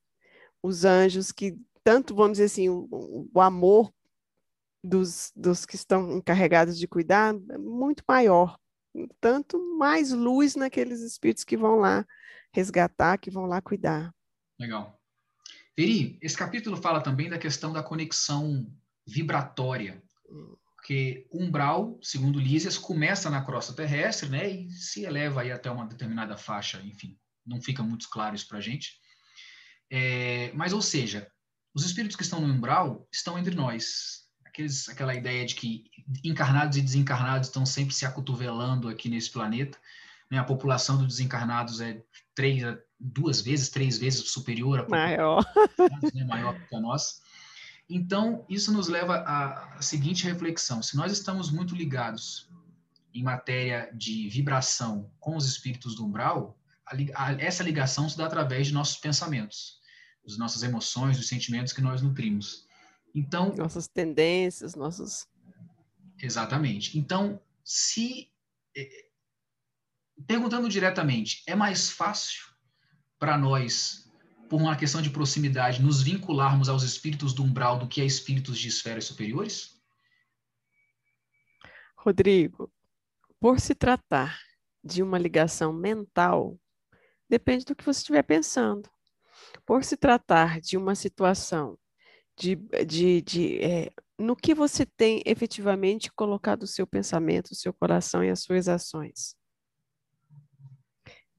os 0.61 0.85
anjos 0.85 1.31
que, 1.31 1.57
tanto, 1.83 2.13
vamos 2.15 2.33
dizer 2.33 2.45
assim, 2.45 2.69
o, 2.69 3.29
o 3.33 3.41
amor 3.41 3.93
dos, 4.83 5.31
dos 5.35 5.65
que 5.65 5.75
estão 5.75 6.11
encarregados 6.11 6.77
de 6.77 6.87
cuidar 6.87 7.33
é 7.49 7.57
muito 7.57 8.03
maior. 8.07 8.57
Tanto 9.19 9.59
mais 9.77 10.11
luz 10.11 10.55
naqueles 10.55 11.01
espíritos 11.01 11.43
que 11.43 11.57
vão 11.57 11.77
lá 11.77 12.05
resgatar, 12.51 13.17
que 13.17 13.29
vão 13.29 13.45
lá 13.45 13.61
cuidar. 13.61 14.13
Legal. 14.59 14.99
Veri, 15.77 16.17
esse 16.21 16.35
capítulo 16.35 16.75
fala 16.75 17.01
também 17.01 17.29
da 17.29 17.37
questão 17.37 17.71
da 17.71 17.83
conexão 17.83 18.69
vibratória. 19.07 20.03
Porque 20.75 21.27
umbral, 21.31 21.99
segundo 22.01 22.39
Lísias, 22.39 22.77
começa 22.77 23.29
na 23.29 23.43
crosta 23.43 23.73
terrestre, 23.73 24.29
né, 24.29 24.49
e 24.49 24.71
se 24.71 25.03
eleva 25.03 25.41
aí 25.41 25.51
até 25.51 25.69
uma 25.69 25.85
determinada 25.85 26.35
faixa, 26.35 26.81
enfim, 26.81 27.17
não 27.45 27.61
fica 27.61 27.83
muito 27.83 28.09
claro 28.09 28.35
isso 28.35 28.47
para 28.47 28.59
gente. 28.59 28.99
É, 29.91 30.51
mas, 30.53 30.73
ou 30.73 30.81
seja, 30.81 31.29
os 31.73 31.85
espíritos 31.85 32.15
que 32.15 32.23
estão 32.23 32.41
no 32.41 32.53
umbral 32.53 33.07
estão 33.11 33.37
entre 33.37 33.55
nós. 33.55 34.18
Aqueles, 34.59 34.89
aquela 34.89 35.15
ideia 35.15 35.45
de 35.45 35.55
que 35.55 35.85
encarnados 36.21 36.75
e 36.75 36.81
desencarnados 36.81 37.47
estão 37.47 37.65
sempre 37.65 37.95
se 37.95 38.05
acotovelando 38.05 38.89
aqui 38.89 39.07
nesse 39.07 39.29
planeta. 39.31 39.77
Né? 40.29 40.37
A 40.37 40.43
população 40.43 40.97
dos 40.97 41.07
desencarnados 41.07 41.79
é 41.79 42.01
três, 42.35 42.61
duas 42.99 43.39
vezes, 43.39 43.69
três 43.69 43.97
vezes 43.97 44.29
superior 44.29 44.79
à 44.81 44.89
maior, 44.89 45.45
né? 46.13 46.25
maior 46.25 46.59
que 46.67 46.75
a 46.75 46.79
nossa. 46.81 47.21
Então, 47.89 48.45
isso 48.49 48.73
nos 48.73 48.89
leva 48.89 49.23
à 49.25 49.81
seguinte 49.81 50.25
reflexão: 50.25 50.83
se 50.83 50.97
nós 50.97 51.13
estamos 51.13 51.49
muito 51.49 51.73
ligados 51.73 52.49
em 53.13 53.23
matéria 53.23 53.89
de 53.93 54.27
vibração 54.27 55.09
com 55.21 55.37
os 55.37 55.47
espíritos 55.47 55.95
do 55.95 56.05
umbral, 56.05 56.59
a, 56.85 56.95
a, 57.15 57.31
essa 57.41 57.63
ligação 57.63 58.09
se 58.09 58.17
dá 58.17 58.25
através 58.25 58.67
de 58.67 58.73
nossos 58.73 58.97
pensamentos, 58.97 59.79
das 60.27 60.37
nossas 60.37 60.63
emoções, 60.63 61.15
dos 61.15 61.29
sentimentos 61.29 61.71
que 61.71 61.81
nós 61.81 62.01
nutrimos. 62.01 62.67
Então, 63.13 63.53
nossas 63.55 63.87
tendências, 63.87 64.75
nossos 64.75 65.27
Exatamente. 66.21 66.97
Então, 66.97 67.41
se 67.63 68.31
é, 68.75 68.87
perguntando 70.27 70.67
diretamente, 70.67 71.43
é 71.47 71.55
mais 71.55 71.89
fácil 71.89 72.45
para 73.17 73.37
nós, 73.37 74.11
por 74.49 74.59
uma 74.59 74.75
questão 74.75 75.01
de 75.01 75.09
proximidade, 75.09 75.81
nos 75.81 76.01
vincularmos 76.01 76.67
aos 76.67 76.83
espíritos 76.83 77.33
do 77.33 77.43
umbral 77.43 77.79
do 77.79 77.87
que 77.87 78.01
a 78.01 78.05
espíritos 78.05 78.59
de 78.59 78.67
esferas 78.67 79.05
superiores? 79.05 79.81
Rodrigo, 81.95 82.71
por 83.39 83.59
se 83.59 83.73
tratar 83.73 84.39
de 84.83 85.01
uma 85.01 85.17
ligação 85.17 85.71
mental, 85.71 86.59
Depende 87.29 87.63
do 87.63 87.75
que 87.75 87.85
você 87.85 87.99
estiver 87.99 88.23
pensando. 88.23 88.89
Por 89.63 89.83
se 89.83 89.95
tratar 89.95 90.59
de 90.59 90.75
uma 90.75 90.95
situação 90.95 91.77
de, 92.39 92.55
de, 92.85 93.21
de 93.21 93.61
é, 93.61 93.91
no 94.17 94.35
que 94.35 94.53
você 94.53 94.85
tem 94.85 95.21
efetivamente 95.25 96.11
colocado 96.11 96.63
o 96.63 96.67
seu 96.67 96.87
pensamento, 96.87 97.51
o 97.51 97.55
seu 97.55 97.73
coração 97.73 98.23
e 98.23 98.29
as 98.29 98.41
suas 98.41 98.69
ações. 98.69 99.35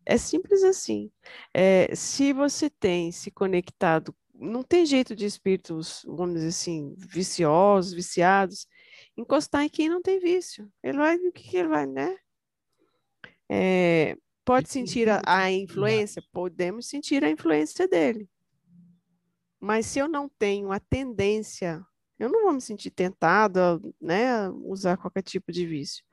É 0.04 0.18
simples 0.18 0.62
assim. 0.62 1.10
É, 1.54 1.94
se 1.94 2.32
você 2.32 2.68
tem 2.68 3.12
se 3.12 3.30
conectado, 3.30 4.14
não 4.34 4.62
tem 4.62 4.84
jeito 4.84 5.14
de 5.16 5.24
espíritos, 5.24 6.02
vamos 6.06 6.34
dizer 6.34 6.48
assim, 6.48 6.94
viciosos, 6.98 7.92
viciados, 7.92 8.66
encostar 9.16 9.64
em 9.64 9.68
quem 9.68 9.88
não 9.88 10.02
tem 10.02 10.18
vício. 10.18 10.70
Ele 10.82 10.98
vai, 10.98 11.16
o 11.16 11.32
que, 11.32 11.48
que 11.48 11.56
ele 11.56 11.68
vai, 11.68 11.86
né? 11.86 12.16
É, 13.50 14.16
pode 14.44 14.68
sentir 14.68 15.08
a, 15.08 15.22
a 15.24 15.50
influência? 15.50 16.22
Podemos 16.32 16.88
sentir 16.88 17.24
a 17.24 17.30
influência 17.30 17.86
dele. 17.86 18.28
Mas 19.60 19.86
se 19.86 19.98
eu 19.98 20.08
não 20.08 20.28
tenho 20.28 20.72
a 20.72 20.80
tendência, 20.80 21.84
eu 22.18 22.30
não 22.30 22.44
vou 22.44 22.52
me 22.52 22.60
sentir 22.60 22.90
tentado 22.90 23.60
a 23.60 23.80
né, 24.00 24.48
usar 24.64 24.96
qualquer 24.96 25.22
tipo 25.22 25.52
de 25.52 25.66
vício. 25.66 26.04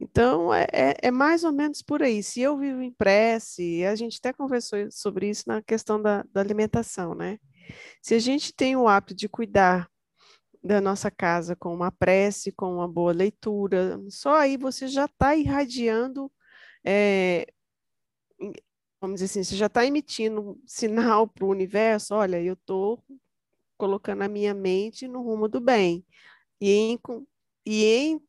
Então, 0.00 0.54
é, 0.54 0.66
é, 0.72 0.94
é, 1.02 1.10
mais 1.10 1.42
ou 1.42 1.52
menos 1.52 1.82
por 1.82 2.02
aí. 2.02 2.22
Se 2.22 2.40
eu 2.40 2.56
vivo 2.56 2.80
em 2.80 2.92
prece, 2.92 3.84
a 3.84 3.96
gente 3.96 4.18
até 4.18 4.32
conversou 4.32 4.78
sobre 4.90 5.28
isso 5.28 5.44
na 5.46 5.60
questão 5.60 6.00
da, 6.00 6.24
da 6.32 6.40
alimentação, 6.40 7.14
né? 7.14 7.38
Se 8.02 8.14
a 8.14 8.18
gente 8.18 8.54
tem 8.54 8.76
o 8.76 8.88
hábito 8.88 9.14
de 9.14 9.28
cuidar 9.28 9.90
da 10.62 10.80
nossa 10.80 11.10
casa 11.10 11.56
com 11.56 11.74
uma 11.74 11.90
prece, 11.90 12.52
com 12.52 12.74
uma 12.74 12.88
boa 12.88 13.12
leitura, 13.12 14.00
só 14.08 14.36
aí 14.36 14.56
você 14.56 14.88
já 14.88 15.06
está 15.06 15.34
irradiando 15.36 16.30
é, 16.84 17.46
vamos 19.00 19.20
dizer 19.20 19.26
assim, 19.26 19.44
você 19.44 19.56
já 19.56 19.66
está 19.66 19.84
emitindo 19.84 20.60
sinal 20.66 21.26
para 21.26 21.44
o 21.44 21.50
universo, 21.50 22.14
olha, 22.14 22.42
eu 22.42 22.54
estou 22.54 23.02
colocando 23.76 24.22
a 24.22 24.28
minha 24.28 24.52
mente 24.52 25.06
no 25.06 25.22
rumo 25.22 25.48
do 25.48 25.60
bem. 25.60 26.04
E, 26.60 26.70
em, 26.70 26.98
e, 27.64 27.84
em, 27.84 28.20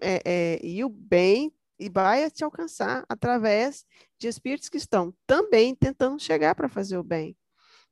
é, 0.00 0.22
é, 0.24 0.60
e 0.62 0.84
o 0.84 0.88
bem 0.88 1.52
e 1.78 1.88
vai 1.88 2.30
te 2.30 2.44
alcançar 2.44 3.04
através 3.08 3.84
de 4.18 4.28
espíritos 4.28 4.68
que 4.68 4.76
estão 4.76 5.12
também 5.26 5.74
tentando 5.74 6.20
chegar 6.20 6.54
para 6.54 6.68
fazer 6.68 6.96
o 6.96 7.02
bem. 7.02 7.36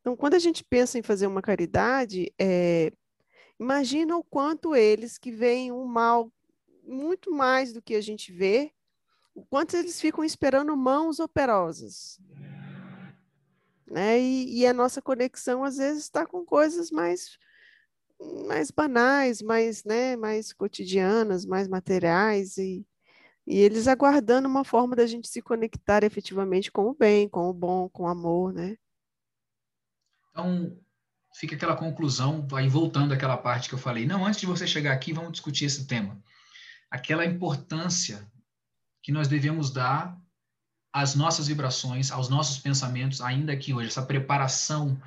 Então, 0.00 0.16
quando 0.16 0.34
a 0.34 0.38
gente 0.38 0.64
pensa 0.64 0.98
em 0.98 1.02
fazer 1.02 1.26
uma 1.26 1.42
caridade, 1.42 2.32
é, 2.38 2.92
imagina 3.58 4.16
o 4.16 4.24
quanto 4.24 4.74
eles 4.74 5.18
que 5.18 5.30
veem 5.30 5.72
o 5.72 5.84
mal 5.84 6.32
muito 6.84 7.32
mais 7.32 7.72
do 7.72 7.82
que 7.82 7.94
a 7.94 8.00
gente 8.00 8.32
vê, 8.32 8.72
o 9.34 9.44
quanto 9.44 9.76
eles 9.76 10.00
ficam 10.00 10.24
esperando 10.24 10.76
mãos 10.76 11.18
operosas. 11.18 12.18
Né? 13.86 14.20
E, 14.20 14.60
e 14.60 14.66
a 14.66 14.72
nossa 14.72 15.02
conexão, 15.02 15.64
às 15.64 15.76
vezes, 15.76 16.04
está 16.04 16.26
com 16.26 16.44
coisas 16.44 16.90
mais, 16.90 17.38
mais 18.46 18.70
banais, 18.70 19.42
mais, 19.42 19.84
né, 19.84 20.16
mais 20.16 20.52
cotidianas, 20.52 21.44
mais 21.44 21.68
materiais, 21.68 22.56
e, 22.56 22.86
e 23.46 23.58
eles 23.58 23.88
aguardando 23.88 24.48
uma 24.48 24.64
forma 24.64 24.96
da 24.96 25.06
gente 25.06 25.28
se 25.28 25.42
conectar 25.42 26.04
efetivamente 26.04 26.70
com 26.70 26.86
o 26.88 26.94
bem, 26.94 27.28
com 27.28 27.48
o 27.50 27.52
bom, 27.52 27.88
com 27.88 28.04
o 28.04 28.08
amor, 28.08 28.52
né? 28.52 28.76
Então, 30.30 30.78
fica 31.34 31.54
aquela 31.54 31.76
conclusão, 31.76 32.46
aí 32.54 32.68
voltando 32.68 33.12
àquela 33.12 33.36
parte 33.36 33.68
que 33.68 33.74
eu 33.74 33.78
falei, 33.78 34.06
não, 34.06 34.24
antes 34.24 34.40
de 34.40 34.46
você 34.46 34.66
chegar 34.66 34.92
aqui, 34.92 35.12
vamos 35.12 35.32
discutir 35.32 35.66
esse 35.66 35.86
tema. 35.86 36.18
Aquela 36.90 37.26
importância 37.26 38.31
que 39.02 39.12
nós 39.12 39.28
devemos 39.28 39.70
dar 39.70 40.16
às 40.92 41.14
nossas 41.14 41.48
vibrações, 41.48 42.10
aos 42.10 42.28
nossos 42.28 42.58
pensamentos, 42.58 43.20
ainda 43.20 43.52
aqui 43.52 43.72
hoje, 43.72 43.88
essa 43.88 44.02
preparação, 44.02 45.00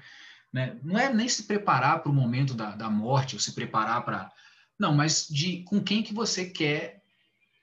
né? 0.52 0.78
não 0.84 0.98
é 0.98 1.14
nem 1.14 1.30
se 1.30 1.44
preparar 1.44 2.02
para 2.02 2.12
o 2.12 2.16
momento 2.16 2.54
da, 2.54 2.76
da 2.76 2.90
morte, 2.90 3.36
ou 3.36 3.40
se 3.40 3.54
preparar 3.54 4.04
para... 4.04 4.32
Não, 4.78 4.94
mas 4.94 5.28
de 5.28 5.64
com 5.64 5.82
quem 5.82 6.04
que 6.04 6.14
você 6.14 6.46
quer 6.46 7.02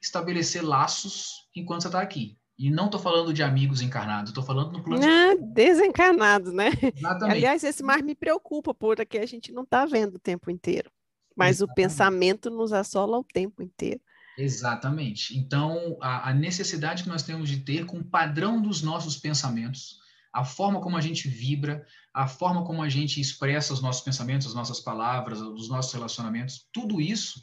estabelecer 0.01 0.65
laços 0.65 1.49
enquanto 1.55 1.83
você 1.83 1.89
está 1.89 2.01
aqui. 2.01 2.39
E 2.59 2.71
não 2.71 2.87
estou 2.87 3.01
falando 3.01 3.33
de 3.33 3.43
amigos 3.43 3.81
encarnados, 3.81 4.31
estou 4.31 4.45
falando 4.45 4.73
no 4.73 4.83
plano... 4.83 5.05
Ah, 5.05 5.35
desencarnado, 5.53 6.53
né? 6.53 6.71
Exatamente. 6.95 7.37
Aliás, 7.37 7.65
esse 7.65 7.83
mais 7.83 8.03
me 8.03 8.15
preocupa, 8.15 8.73
porque 8.73 9.19
a 9.19 9.27
gente 9.27 9.53
não 9.53 9.65
está 9.65 9.85
vendo 9.85 10.15
o 10.15 10.21
tempo 10.21 10.51
inteiro. 10.51 10.91
Mas 11.35 11.57
Exatamente. 11.57 11.73
o 11.73 11.75
pensamento 11.75 12.51
nos 12.51 12.73
assola 12.73 13.19
o 13.19 13.25
tempo 13.25 13.63
inteiro. 13.63 14.01
Exatamente. 14.37 15.37
Então, 15.37 15.97
a, 16.01 16.31
a, 16.31 16.35
necessidade 16.35 17.03
que 17.03 17.09
nós 17.09 17.23
temos 17.23 17.49
de 17.49 17.59
ter 17.59 17.85
com 17.85 17.99
o 17.99 18.05
padrão 18.05 18.61
dos 18.61 18.83
nossos 18.83 19.17
pensamentos, 19.17 19.99
a 20.33 20.45
forma 20.45 20.81
como 20.81 20.97
a 20.97 21.01
gente 21.01 21.29
vibra, 21.29 21.85
a 22.15 22.27
forma 22.27 22.65
como 22.65 22.83
a 22.83 22.89
gente 22.89 23.21
expressa 23.21 23.75
os 23.75 23.83
nossos 23.83 24.03
pensamentos, 24.03 24.47
as 24.47 24.55
nossas 24.55 24.81
palavras, 24.81 25.41
os 25.41 25.69
nossos 25.69 25.93
relacionamentos, 25.93 26.67
tudo 26.73 27.01
isso, 27.01 27.43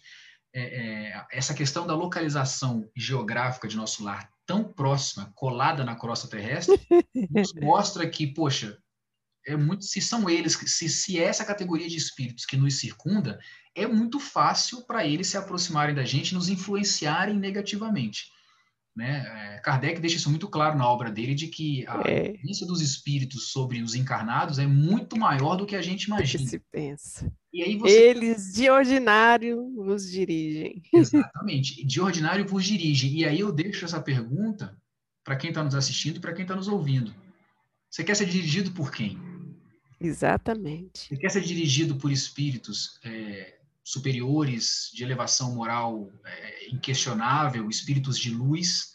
é, 0.54 0.62
é, 0.62 1.26
essa 1.32 1.54
questão 1.54 1.86
da 1.86 1.96
localização 1.96 2.90
geográfica 2.98 3.68
de 3.68 3.78
nosso 3.78 4.04
lar 4.04 4.30
tão 4.48 4.64
próxima, 4.64 5.32
colada 5.36 5.84
na 5.84 5.96
crosta 5.96 6.28
terrestre, 6.28 6.80
nos 7.30 7.54
mostra 7.54 8.10
que, 8.10 8.26
poxa, 8.26 8.80
é 9.46 9.56
muito, 9.56 9.86
se 9.86 10.02
são 10.02 10.30
eles, 10.30 10.54
se, 10.54 10.90
se 10.90 11.20
essa 11.20 11.46
categoria 11.46 11.88
de 11.88 11.98
espíritos 11.98 12.46
que 12.46 12.58
nos 12.58 12.80
circunda, 12.80 13.40
é 13.76 13.88
muito 13.88 14.20
fácil 14.20 14.86
para 14.86 15.06
eles 15.06 15.28
se 15.28 15.38
aproximarem 15.38 15.96
da 15.96 16.04
gente, 16.04 16.34
nos 16.34 16.50
influenciarem 16.50 17.38
negativamente. 17.38 18.32
Né? 18.96 19.56
É, 19.56 19.60
Kardec 19.60 20.02
deixa 20.02 20.18
isso 20.18 20.30
muito 20.30 20.50
claro 20.50 20.78
na 20.78 20.88
obra 20.88 21.10
dele, 21.10 21.34
de 21.34 21.48
que 21.48 21.86
a 21.88 22.02
é. 22.06 22.32
influência 22.32 22.68
dos 22.68 22.82
espíritos 22.82 23.52
sobre 23.52 23.82
os 23.82 23.96
encarnados 23.96 24.60
é 24.60 24.68
muito 24.68 25.18
maior 25.18 25.56
do 25.56 25.66
que 25.66 25.76
a 25.76 25.82
gente 25.82 26.04
imagina. 26.04 26.44
Que 26.44 26.50
se 26.50 26.60
pensa. 26.72 27.32
Você... 27.80 28.10
Eles, 28.10 28.54
de 28.54 28.70
ordinário, 28.70 29.74
vos 29.74 30.10
dirigem. 30.10 30.84
Exatamente, 30.94 31.86
de 31.86 32.02
ordinário 32.02 32.46
vos 32.46 32.66
dirigem. 32.66 33.14
E 33.14 33.26
aí 33.26 33.40
eu 33.40 33.52
deixo 33.52 33.86
essa 33.86 34.02
pergunta 34.02 34.78
para 35.24 35.36
quem 35.36 35.50
está 35.50 35.64
nos 35.64 35.76
assistindo 35.76 36.18
e 36.18 36.20
para 36.20 36.34
quem 36.34 36.44
está 36.44 36.56
nos 36.56 36.68
ouvindo. 36.68 37.16
Você 37.90 38.04
quer 38.04 38.16
ser 38.16 38.26
dirigido 38.26 38.72
por 38.72 38.92
quem? 38.92 39.18
Exatamente. 40.00 41.10
Você 41.10 41.18
quer 41.18 41.30
ser 41.30 41.42
dirigido 41.42 41.96
por 41.98 42.12
espíritos 42.12 43.00
é, 43.04 43.60
superiores, 43.84 44.92
de 44.94 45.04
elevação 45.04 45.56
moral 45.56 46.12
é, 46.26 46.70
inquestionável, 46.70 47.70
espíritos 47.70 48.18
de 48.18 48.30
luz, 48.30 48.94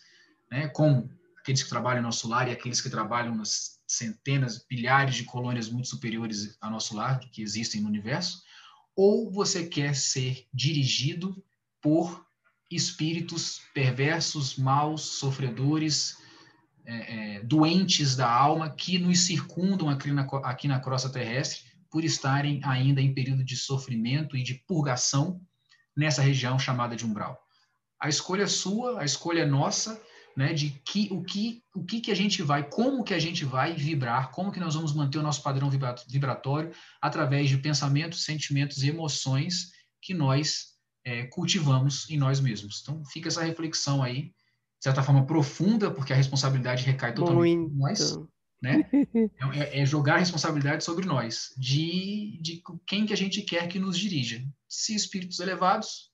né, 0.51 0.69
como 0.69 1.11
aqueles 1.39 1.63
que 1.63 1.69
trabalham 1.69 2.01
no 2.01 2.09
nosso 2.09 2.29
lar 2.29 2.49
e 2.49 2.53
aqueles 2.53 2.81
que 2.81 2.89
trabalham 2.89 3.35
nas 3.35 3.81
centenas, 3.87 4.65
milhares 4.71 5.15
de 5.15 5.25
colônias 5.25 5.69
muito 5.69 5.89
superiores 5.89 6.57
ao 6.61 6.71
nosso 6.71 6.97
lar 6.97 7.21
que 7.21 7.43
existem 7.43 7.83
no 7.83 7.89
universo, 7.89 8.43
ou 8.97 9.31
você 9.31 9.67
quer 9.67 9.95
ser 9.95 10.47
dirigido 10.55 11.45
por 11.83 12.25
espíritos 12.71 13.61
perversos, 13.75 14.57
maus, 14.57 15.03
sofredores, 15.03 16.17
é, 16.87 17.37
é, 17.37 17.43
doentes 17.43 18.15
da 18.15 18.31
alma 18.31 18.71
que 18.71 18.99
nos 18.99 19.27
circundam 19.27 19.89
aqui 19.89 20.11
na, 20.11 20.23
aqui 20.45 20.69
na 20.69 20.81
crosta 20.81 21.09
terrestre 21.09 21.63
por 21.91 22.05
estarem 22.05 22.61
ainda 22.65 23.01
em 23.01 23.15
período 23.15 23.45
de 23.45 23.57
sofrimento 23.57 24.37
e 24.37 24.43
de 24.43 24.55
purgação 24.55 25.41
nessa 25.97 26.23
região 26.23 26.59
chamada 26.59 26.97
de 26.97 27.07
umbral. 27.07 27.41
A 28.01 28.09
escolha 28.09 28.43
é 28.43 28.49
sua, 28.49 29.01
a 29.01 29.05
escolha 29.05 29.43
é 29.43 29.47
nossa, 29.47 30.01
né, 30.37 30.53
de 30.53 30.71
que 30.85 31.09
o 31.13 31.23
que 31.23 31.63
o 31.75 31.85
que 31.85 32.01
que 32.01 32.11
a 32.11 32.15
gente 32.15 32.43
vai, 32.43 32.69
como 32.69 33.05
que 33.05 33.15
a 33.15 33.19
gente 33.19 33.45
vai 33.45 33.75
vibrar, 33.75 34.31
como 34.31 34.51
que 34.51 34.59
nós 34.59 34.75
vamos 34.75 34.93
manter 34.93 35.19
o 35.19 35.23
nosso 35.23 35.43
padrão 35.43 35.71
vibratório 36.09 36.73
através 37.01 37.49
de 37.49 37.59
pensamentos, 37.59 38.25
sentimentos 38.25 38.83
e 38.83 38.89
emoções 38.89 39.71
que 40.03 40.13
nós 40.13 40.75
é, 41.05 41.25
cultivamos 41.27 42.11
em 42.11 42.19
nós 42.19 42.41
mesmos. 42.41 42.81
Então 42.83 43.05
fica 43.05 43.29
essa 43.29 43.45
reflexão 43.45 44.03
aí, 44.03 44.33
certa 44.85 45.03
forma 45.03 45.25
profunda, 45.25 45.91
porque 45.91 46.13
a 46.13 46.17
responsabilidade 46.17 46.85
recai 46.85 47.15
totalmente 47.15 47.73
em 47.73 47.75
nós, 47.75 48.19
né? 48.63 48.87
É, 49.55 49.81
é, 49.81 49.87
jogar 49.87 50.17
a 50.17 50.19
responsabilidade 50.19 50.85
sobre 50.85 51.07
nós, 51.07 51.55
de, 51.57 52.39
de 52.43 52.63
quem 52.87 53.07
que 53.07 53.13
a 53.15 53.17
gente 53.17 53.41
quer 53.41 53.67
que 53.67 53.79
nos 53.79 53.99
dirija. 53.99 54.45
Se 54.69 54.95
espíritos 54.95 55.41
elevados 55.41 56.11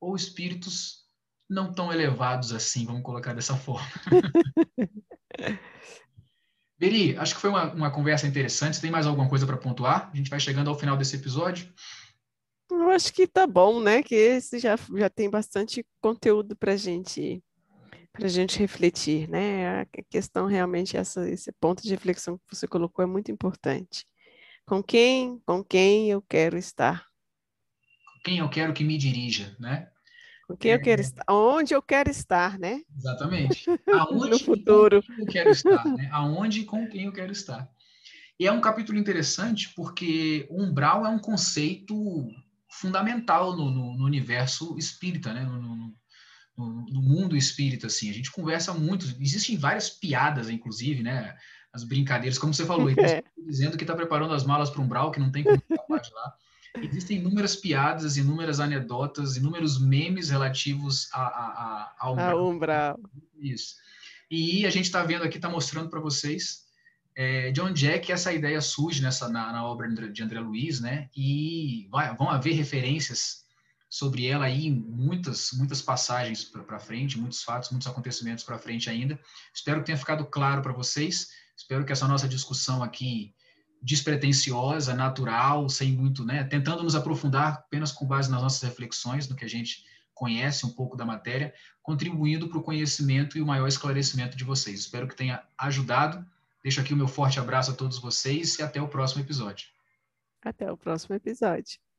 ou 0.00 0.14
espíritos 0.14 1.02
não 1.50 1.72
tão 1.72 1.92
elevados 1.92 2.52
assim, 2.52 2.86
vamos 2.86 3.02
colocar 3.02 3.34
dessa 3.34 3.56
forma. 3.56 3.90
Beri, 6.78 7.16
acho 7.16 7.34
que 7.34 7.40
foi 7.40 7.50
uma, 7.50 7.72
uma 7.72 7.90
conversa 7.90 8.26
interessante. 8.26 8.76
Você 8.76 8.82
tem 8.82 8.90
mais 8.90 9.06
alguma 9.06 9.28
coisa 9.28 9.46
para 9.46 9.56
pontuar? 9.56 10.10
A 10.12 10.16
gente 10.16 10.30
vai 10.30 10.38
chegando 10.38 10.70
ao 10.70 10.78
final 10.78 10.96
desse 10.96 11.16
episódio. 11.16 11.72
Eu 12.70 12.90
acho 12.90 13.12
que 13.12 13.26
tá 13.26 13.46
bom, 13.46 13.80
né? 13.80 14.02
Que 14.02 14.14
esse 14.14 14.58
já, 14.58 14.76
já 14.96 15.10
tem 15.10 15.28
bastante 15.28 15.84
conteúdo 16.00 16.56
para 16.56 16.76
gente 16.76 17.42
para 18.12 18.26
a 18.26 18.28
gente 18.28 18.58
refletir, 18.58 19.28
né? 19.28 19.80
A 19.80 19.86
questão 20.10 20.46
realmente, 20.46 20.96
essa, 20.96 21.28
esse 21.28 21.50
ponto 21.52 21.82
de 21.82 21.90
reflexão 21.90 22.36
que 22.36 22.54
você 22.54 22.68
colocou 22.68 23.02
é 23.02 23.06
muito 23.06 23.32
importante. 23.32 24.06
Com 24.66 24.82
quem, 24.82 25.40
com 25.46 25.64
quem 25.64 26.10
eu 26.10 26.20
quero 26.22 26.56
estar? 26.58 27.06
Com 28.14 28.22
quem 28.24 28.38
eu 28.38 28.50
quero 28.50 28.72
que 28.74 28.84
me 28.84 28.98
dirija, 28.98 29.56
né? 29.58 29.88
Com 30.46 30.56
quem 30.56 30.72
é, 30.72 30.74
eu 30.74 30.80
quero 30.80 31.00
estar, 31.00 31.24
onde 31.28 31.74
eu 31.74 31.82
quero 31.82 32.10
estar, 32.10 32.58
né? 32.58 32.82
Exatamente. 32.96 33.64
Aonde 33.88 34.30
no 34.30 34.38
futuro 34.38 35.02
eu 35.18 35.26
quero 35.26 35.50
estar, 35.50 35.84
né? 35.84 36.08
Aonde 36.12 36.60
e 36.60 36.64
com 36.64 36.86
quem 36.88 37.06
eu 37.06 37.12
quero 37.12 37.32
estar. 37.32 37.68
E 38.38 38.46
é 38.46 38.52
um 38.52 38.60
capítulo 38.60 38.98
interessante 38.98 39.72
porque 39.74 40.46
o 40.50 40.62
umbral 40.62 41.06
é 41.06 41.08
um 41.08 41.18
conceito 41.18 41.94
fundamental 42.68 43.56
no, 43.56 43.70
no, 43.70 43.96
no 43.96 44.04
universo 44.04 44.76
espírita, 44.76 45.32
né? 45.32 45.44
No, 45.44 45.94
no, 46.56 47.02
mundo 47.02 47.36
espírita, 47.36 47.86
assim. 47.86 48.10
A 48.10 48.14
gente 48.14 48.30
conversa 48.30 48.72
muito, 48.74 49.06
existem 49.20 49.56
várias 49.56 49.90
piadas, 49.90 50.50
inclusive, 50.50 51.02
né? 51.02 51.34
As 51.72 51.84
brincadeiras, 51.84 52.38
como 52.38 52.52
você 52.52 52.66
falou, 52.66 52.88
é. 53.00 53.22
dizendo 53.46 53.76
que 53.76 53.84
está 53.84 53.94
preparando 53.94 54.34
as 54.34 54.44
malas 54.44 54.70
para 54.70 54.80
o 54.80 54.84
umbral, 54.84 55.10
que 55.10 55.20
não 55.20 55.30
tem 55.30 55.42
como 55.42 55.56
escapar 55.70 56.00
de 56.00 56.12
lá. 56.12 56.34
Existem 56.82 57.18
inúmeras 57.18 57.56
piadas, 57.56 58.16
inúmeras 58.16 58.58
anedotas, 58.58 59.36
inúmeros 59.36 59.80
memes 59.80 60.30
relativos 60.30 61.08
a, 61.12 61.20
a, 61.20 61.46
a, 61.46 61.94
ao. 61.98 62.18
A 62.18 62.42
umbral. 62.42 62.98
Isso. 63.38 63.74
E 64.30 64.64
a 64.64 64.70
gente 64.70 64.86
está 64.86 65.04
vendo 65.04 65.24
aqui, 65.24 65.36
está 65.36 65.50
mostrando 65.50 65.90
para 65.90 66.00
vocês 66.00 66.62
é, 67.14 67.50
de 67.50 67.60
onde 67.60 67.86
é 67.86 67.98
que 67.98 68.12
essa 68.12 68.32
ideia 68.32 68.60
surge 68.60 69.02
nessa, 69.02 69.28
na, 69.28 69.52
na 69.52 69.66
obra 69.66 69.88
de 70.10 70.22
André 70.22 70.40
Luiz, 70.40 70.80
né? 70.80 71.08
E 71.14 71.86
vai, 71.90 72.14
vão 72.16 72.30
haver 72.30 72.54
referências 72.54 73.41
sobre 73.92 74.26
ela 74.26 74.46
aí, 74.46 74.70
muitas, 74.70 75.50
muitas 75.52 75.82
passagens 75.82 76.44
para 76.44 76.78
frente, 76.78 77.18
muitos 77.18 77.42
fatos, 77.42 77.68
muitos 77.68 77.86
acontecimentos 77.86 78.42
para 78.42 78.58
frente 78.58 78.88
ainda. 78.88 79.20
Espero 79.54 79.80
que 79.80 79.84
tenha 79.84 79.98
ficado 79.98 80.24
claro 80.24 80.62
para 80.62 80.72
vocês. 80.72 81.28
Espero 81.54 81.84
que 81.84 81.92
essa 81.92 82.08
nossa 82.08 82.26
discussão 82.26 82.82
aqui 82.82 83.34
despretensiosa, 83.82 84.94
natural, 84.94 85.68
sem 85.68 85.92
muito, 85.92 86.24
né, 86.24 86.42
tentando 86.42 86.82
nos 86.82 86.94
aprofundar 86.94 87.52
apenas 87.52 87.92
com 87.92 88.06
base 88.06 88.30
nas 88.30 88.40
nossas 88.40 88.62
reflexões, 88.62 89.28
no 89.28 89.36
que 89.36 89.44
a 89.44 89.48
gente 89.48 89.84
conhece 90.14 90.64
um 90.64 90.70
pouco 90.70 90.96
da 90.96 91.04
matéria, 91.04 91.52
contribuindo 91.82 92.48
para 92.48 92.56
o 92.56 92.62
conhecimento 92.62 93.36
e 93.36 93.42
o 93.42 93.46
maior 93.46 93.68
esclarecimento 93.68 94.38
de 94.38 94.44
vocês. 94.44 94.80
Espero 94.80 95.06
que 95.06 95.14
tenha 95.14 95.42
ajudado. 95.58 96.24
Deixo 96.62 96.80
aqui 96.80 96.94
o 96.94 96.96
meu 96.96 97.08
forte 97.08 97.38
abraço 97.38 97.72
a 97.72 97.74
todos 97.74 97.98
vocês 97.98 98.58
e 98.58 98.62
até 98.62 98.80
o 98.80 98.88
próximo 98.88 99.20
episódio. 99.20 99.68
Até 100.42 100.72
o 100.72 100.78
próximo 100.78 101.14
episódio. 101.14 101.91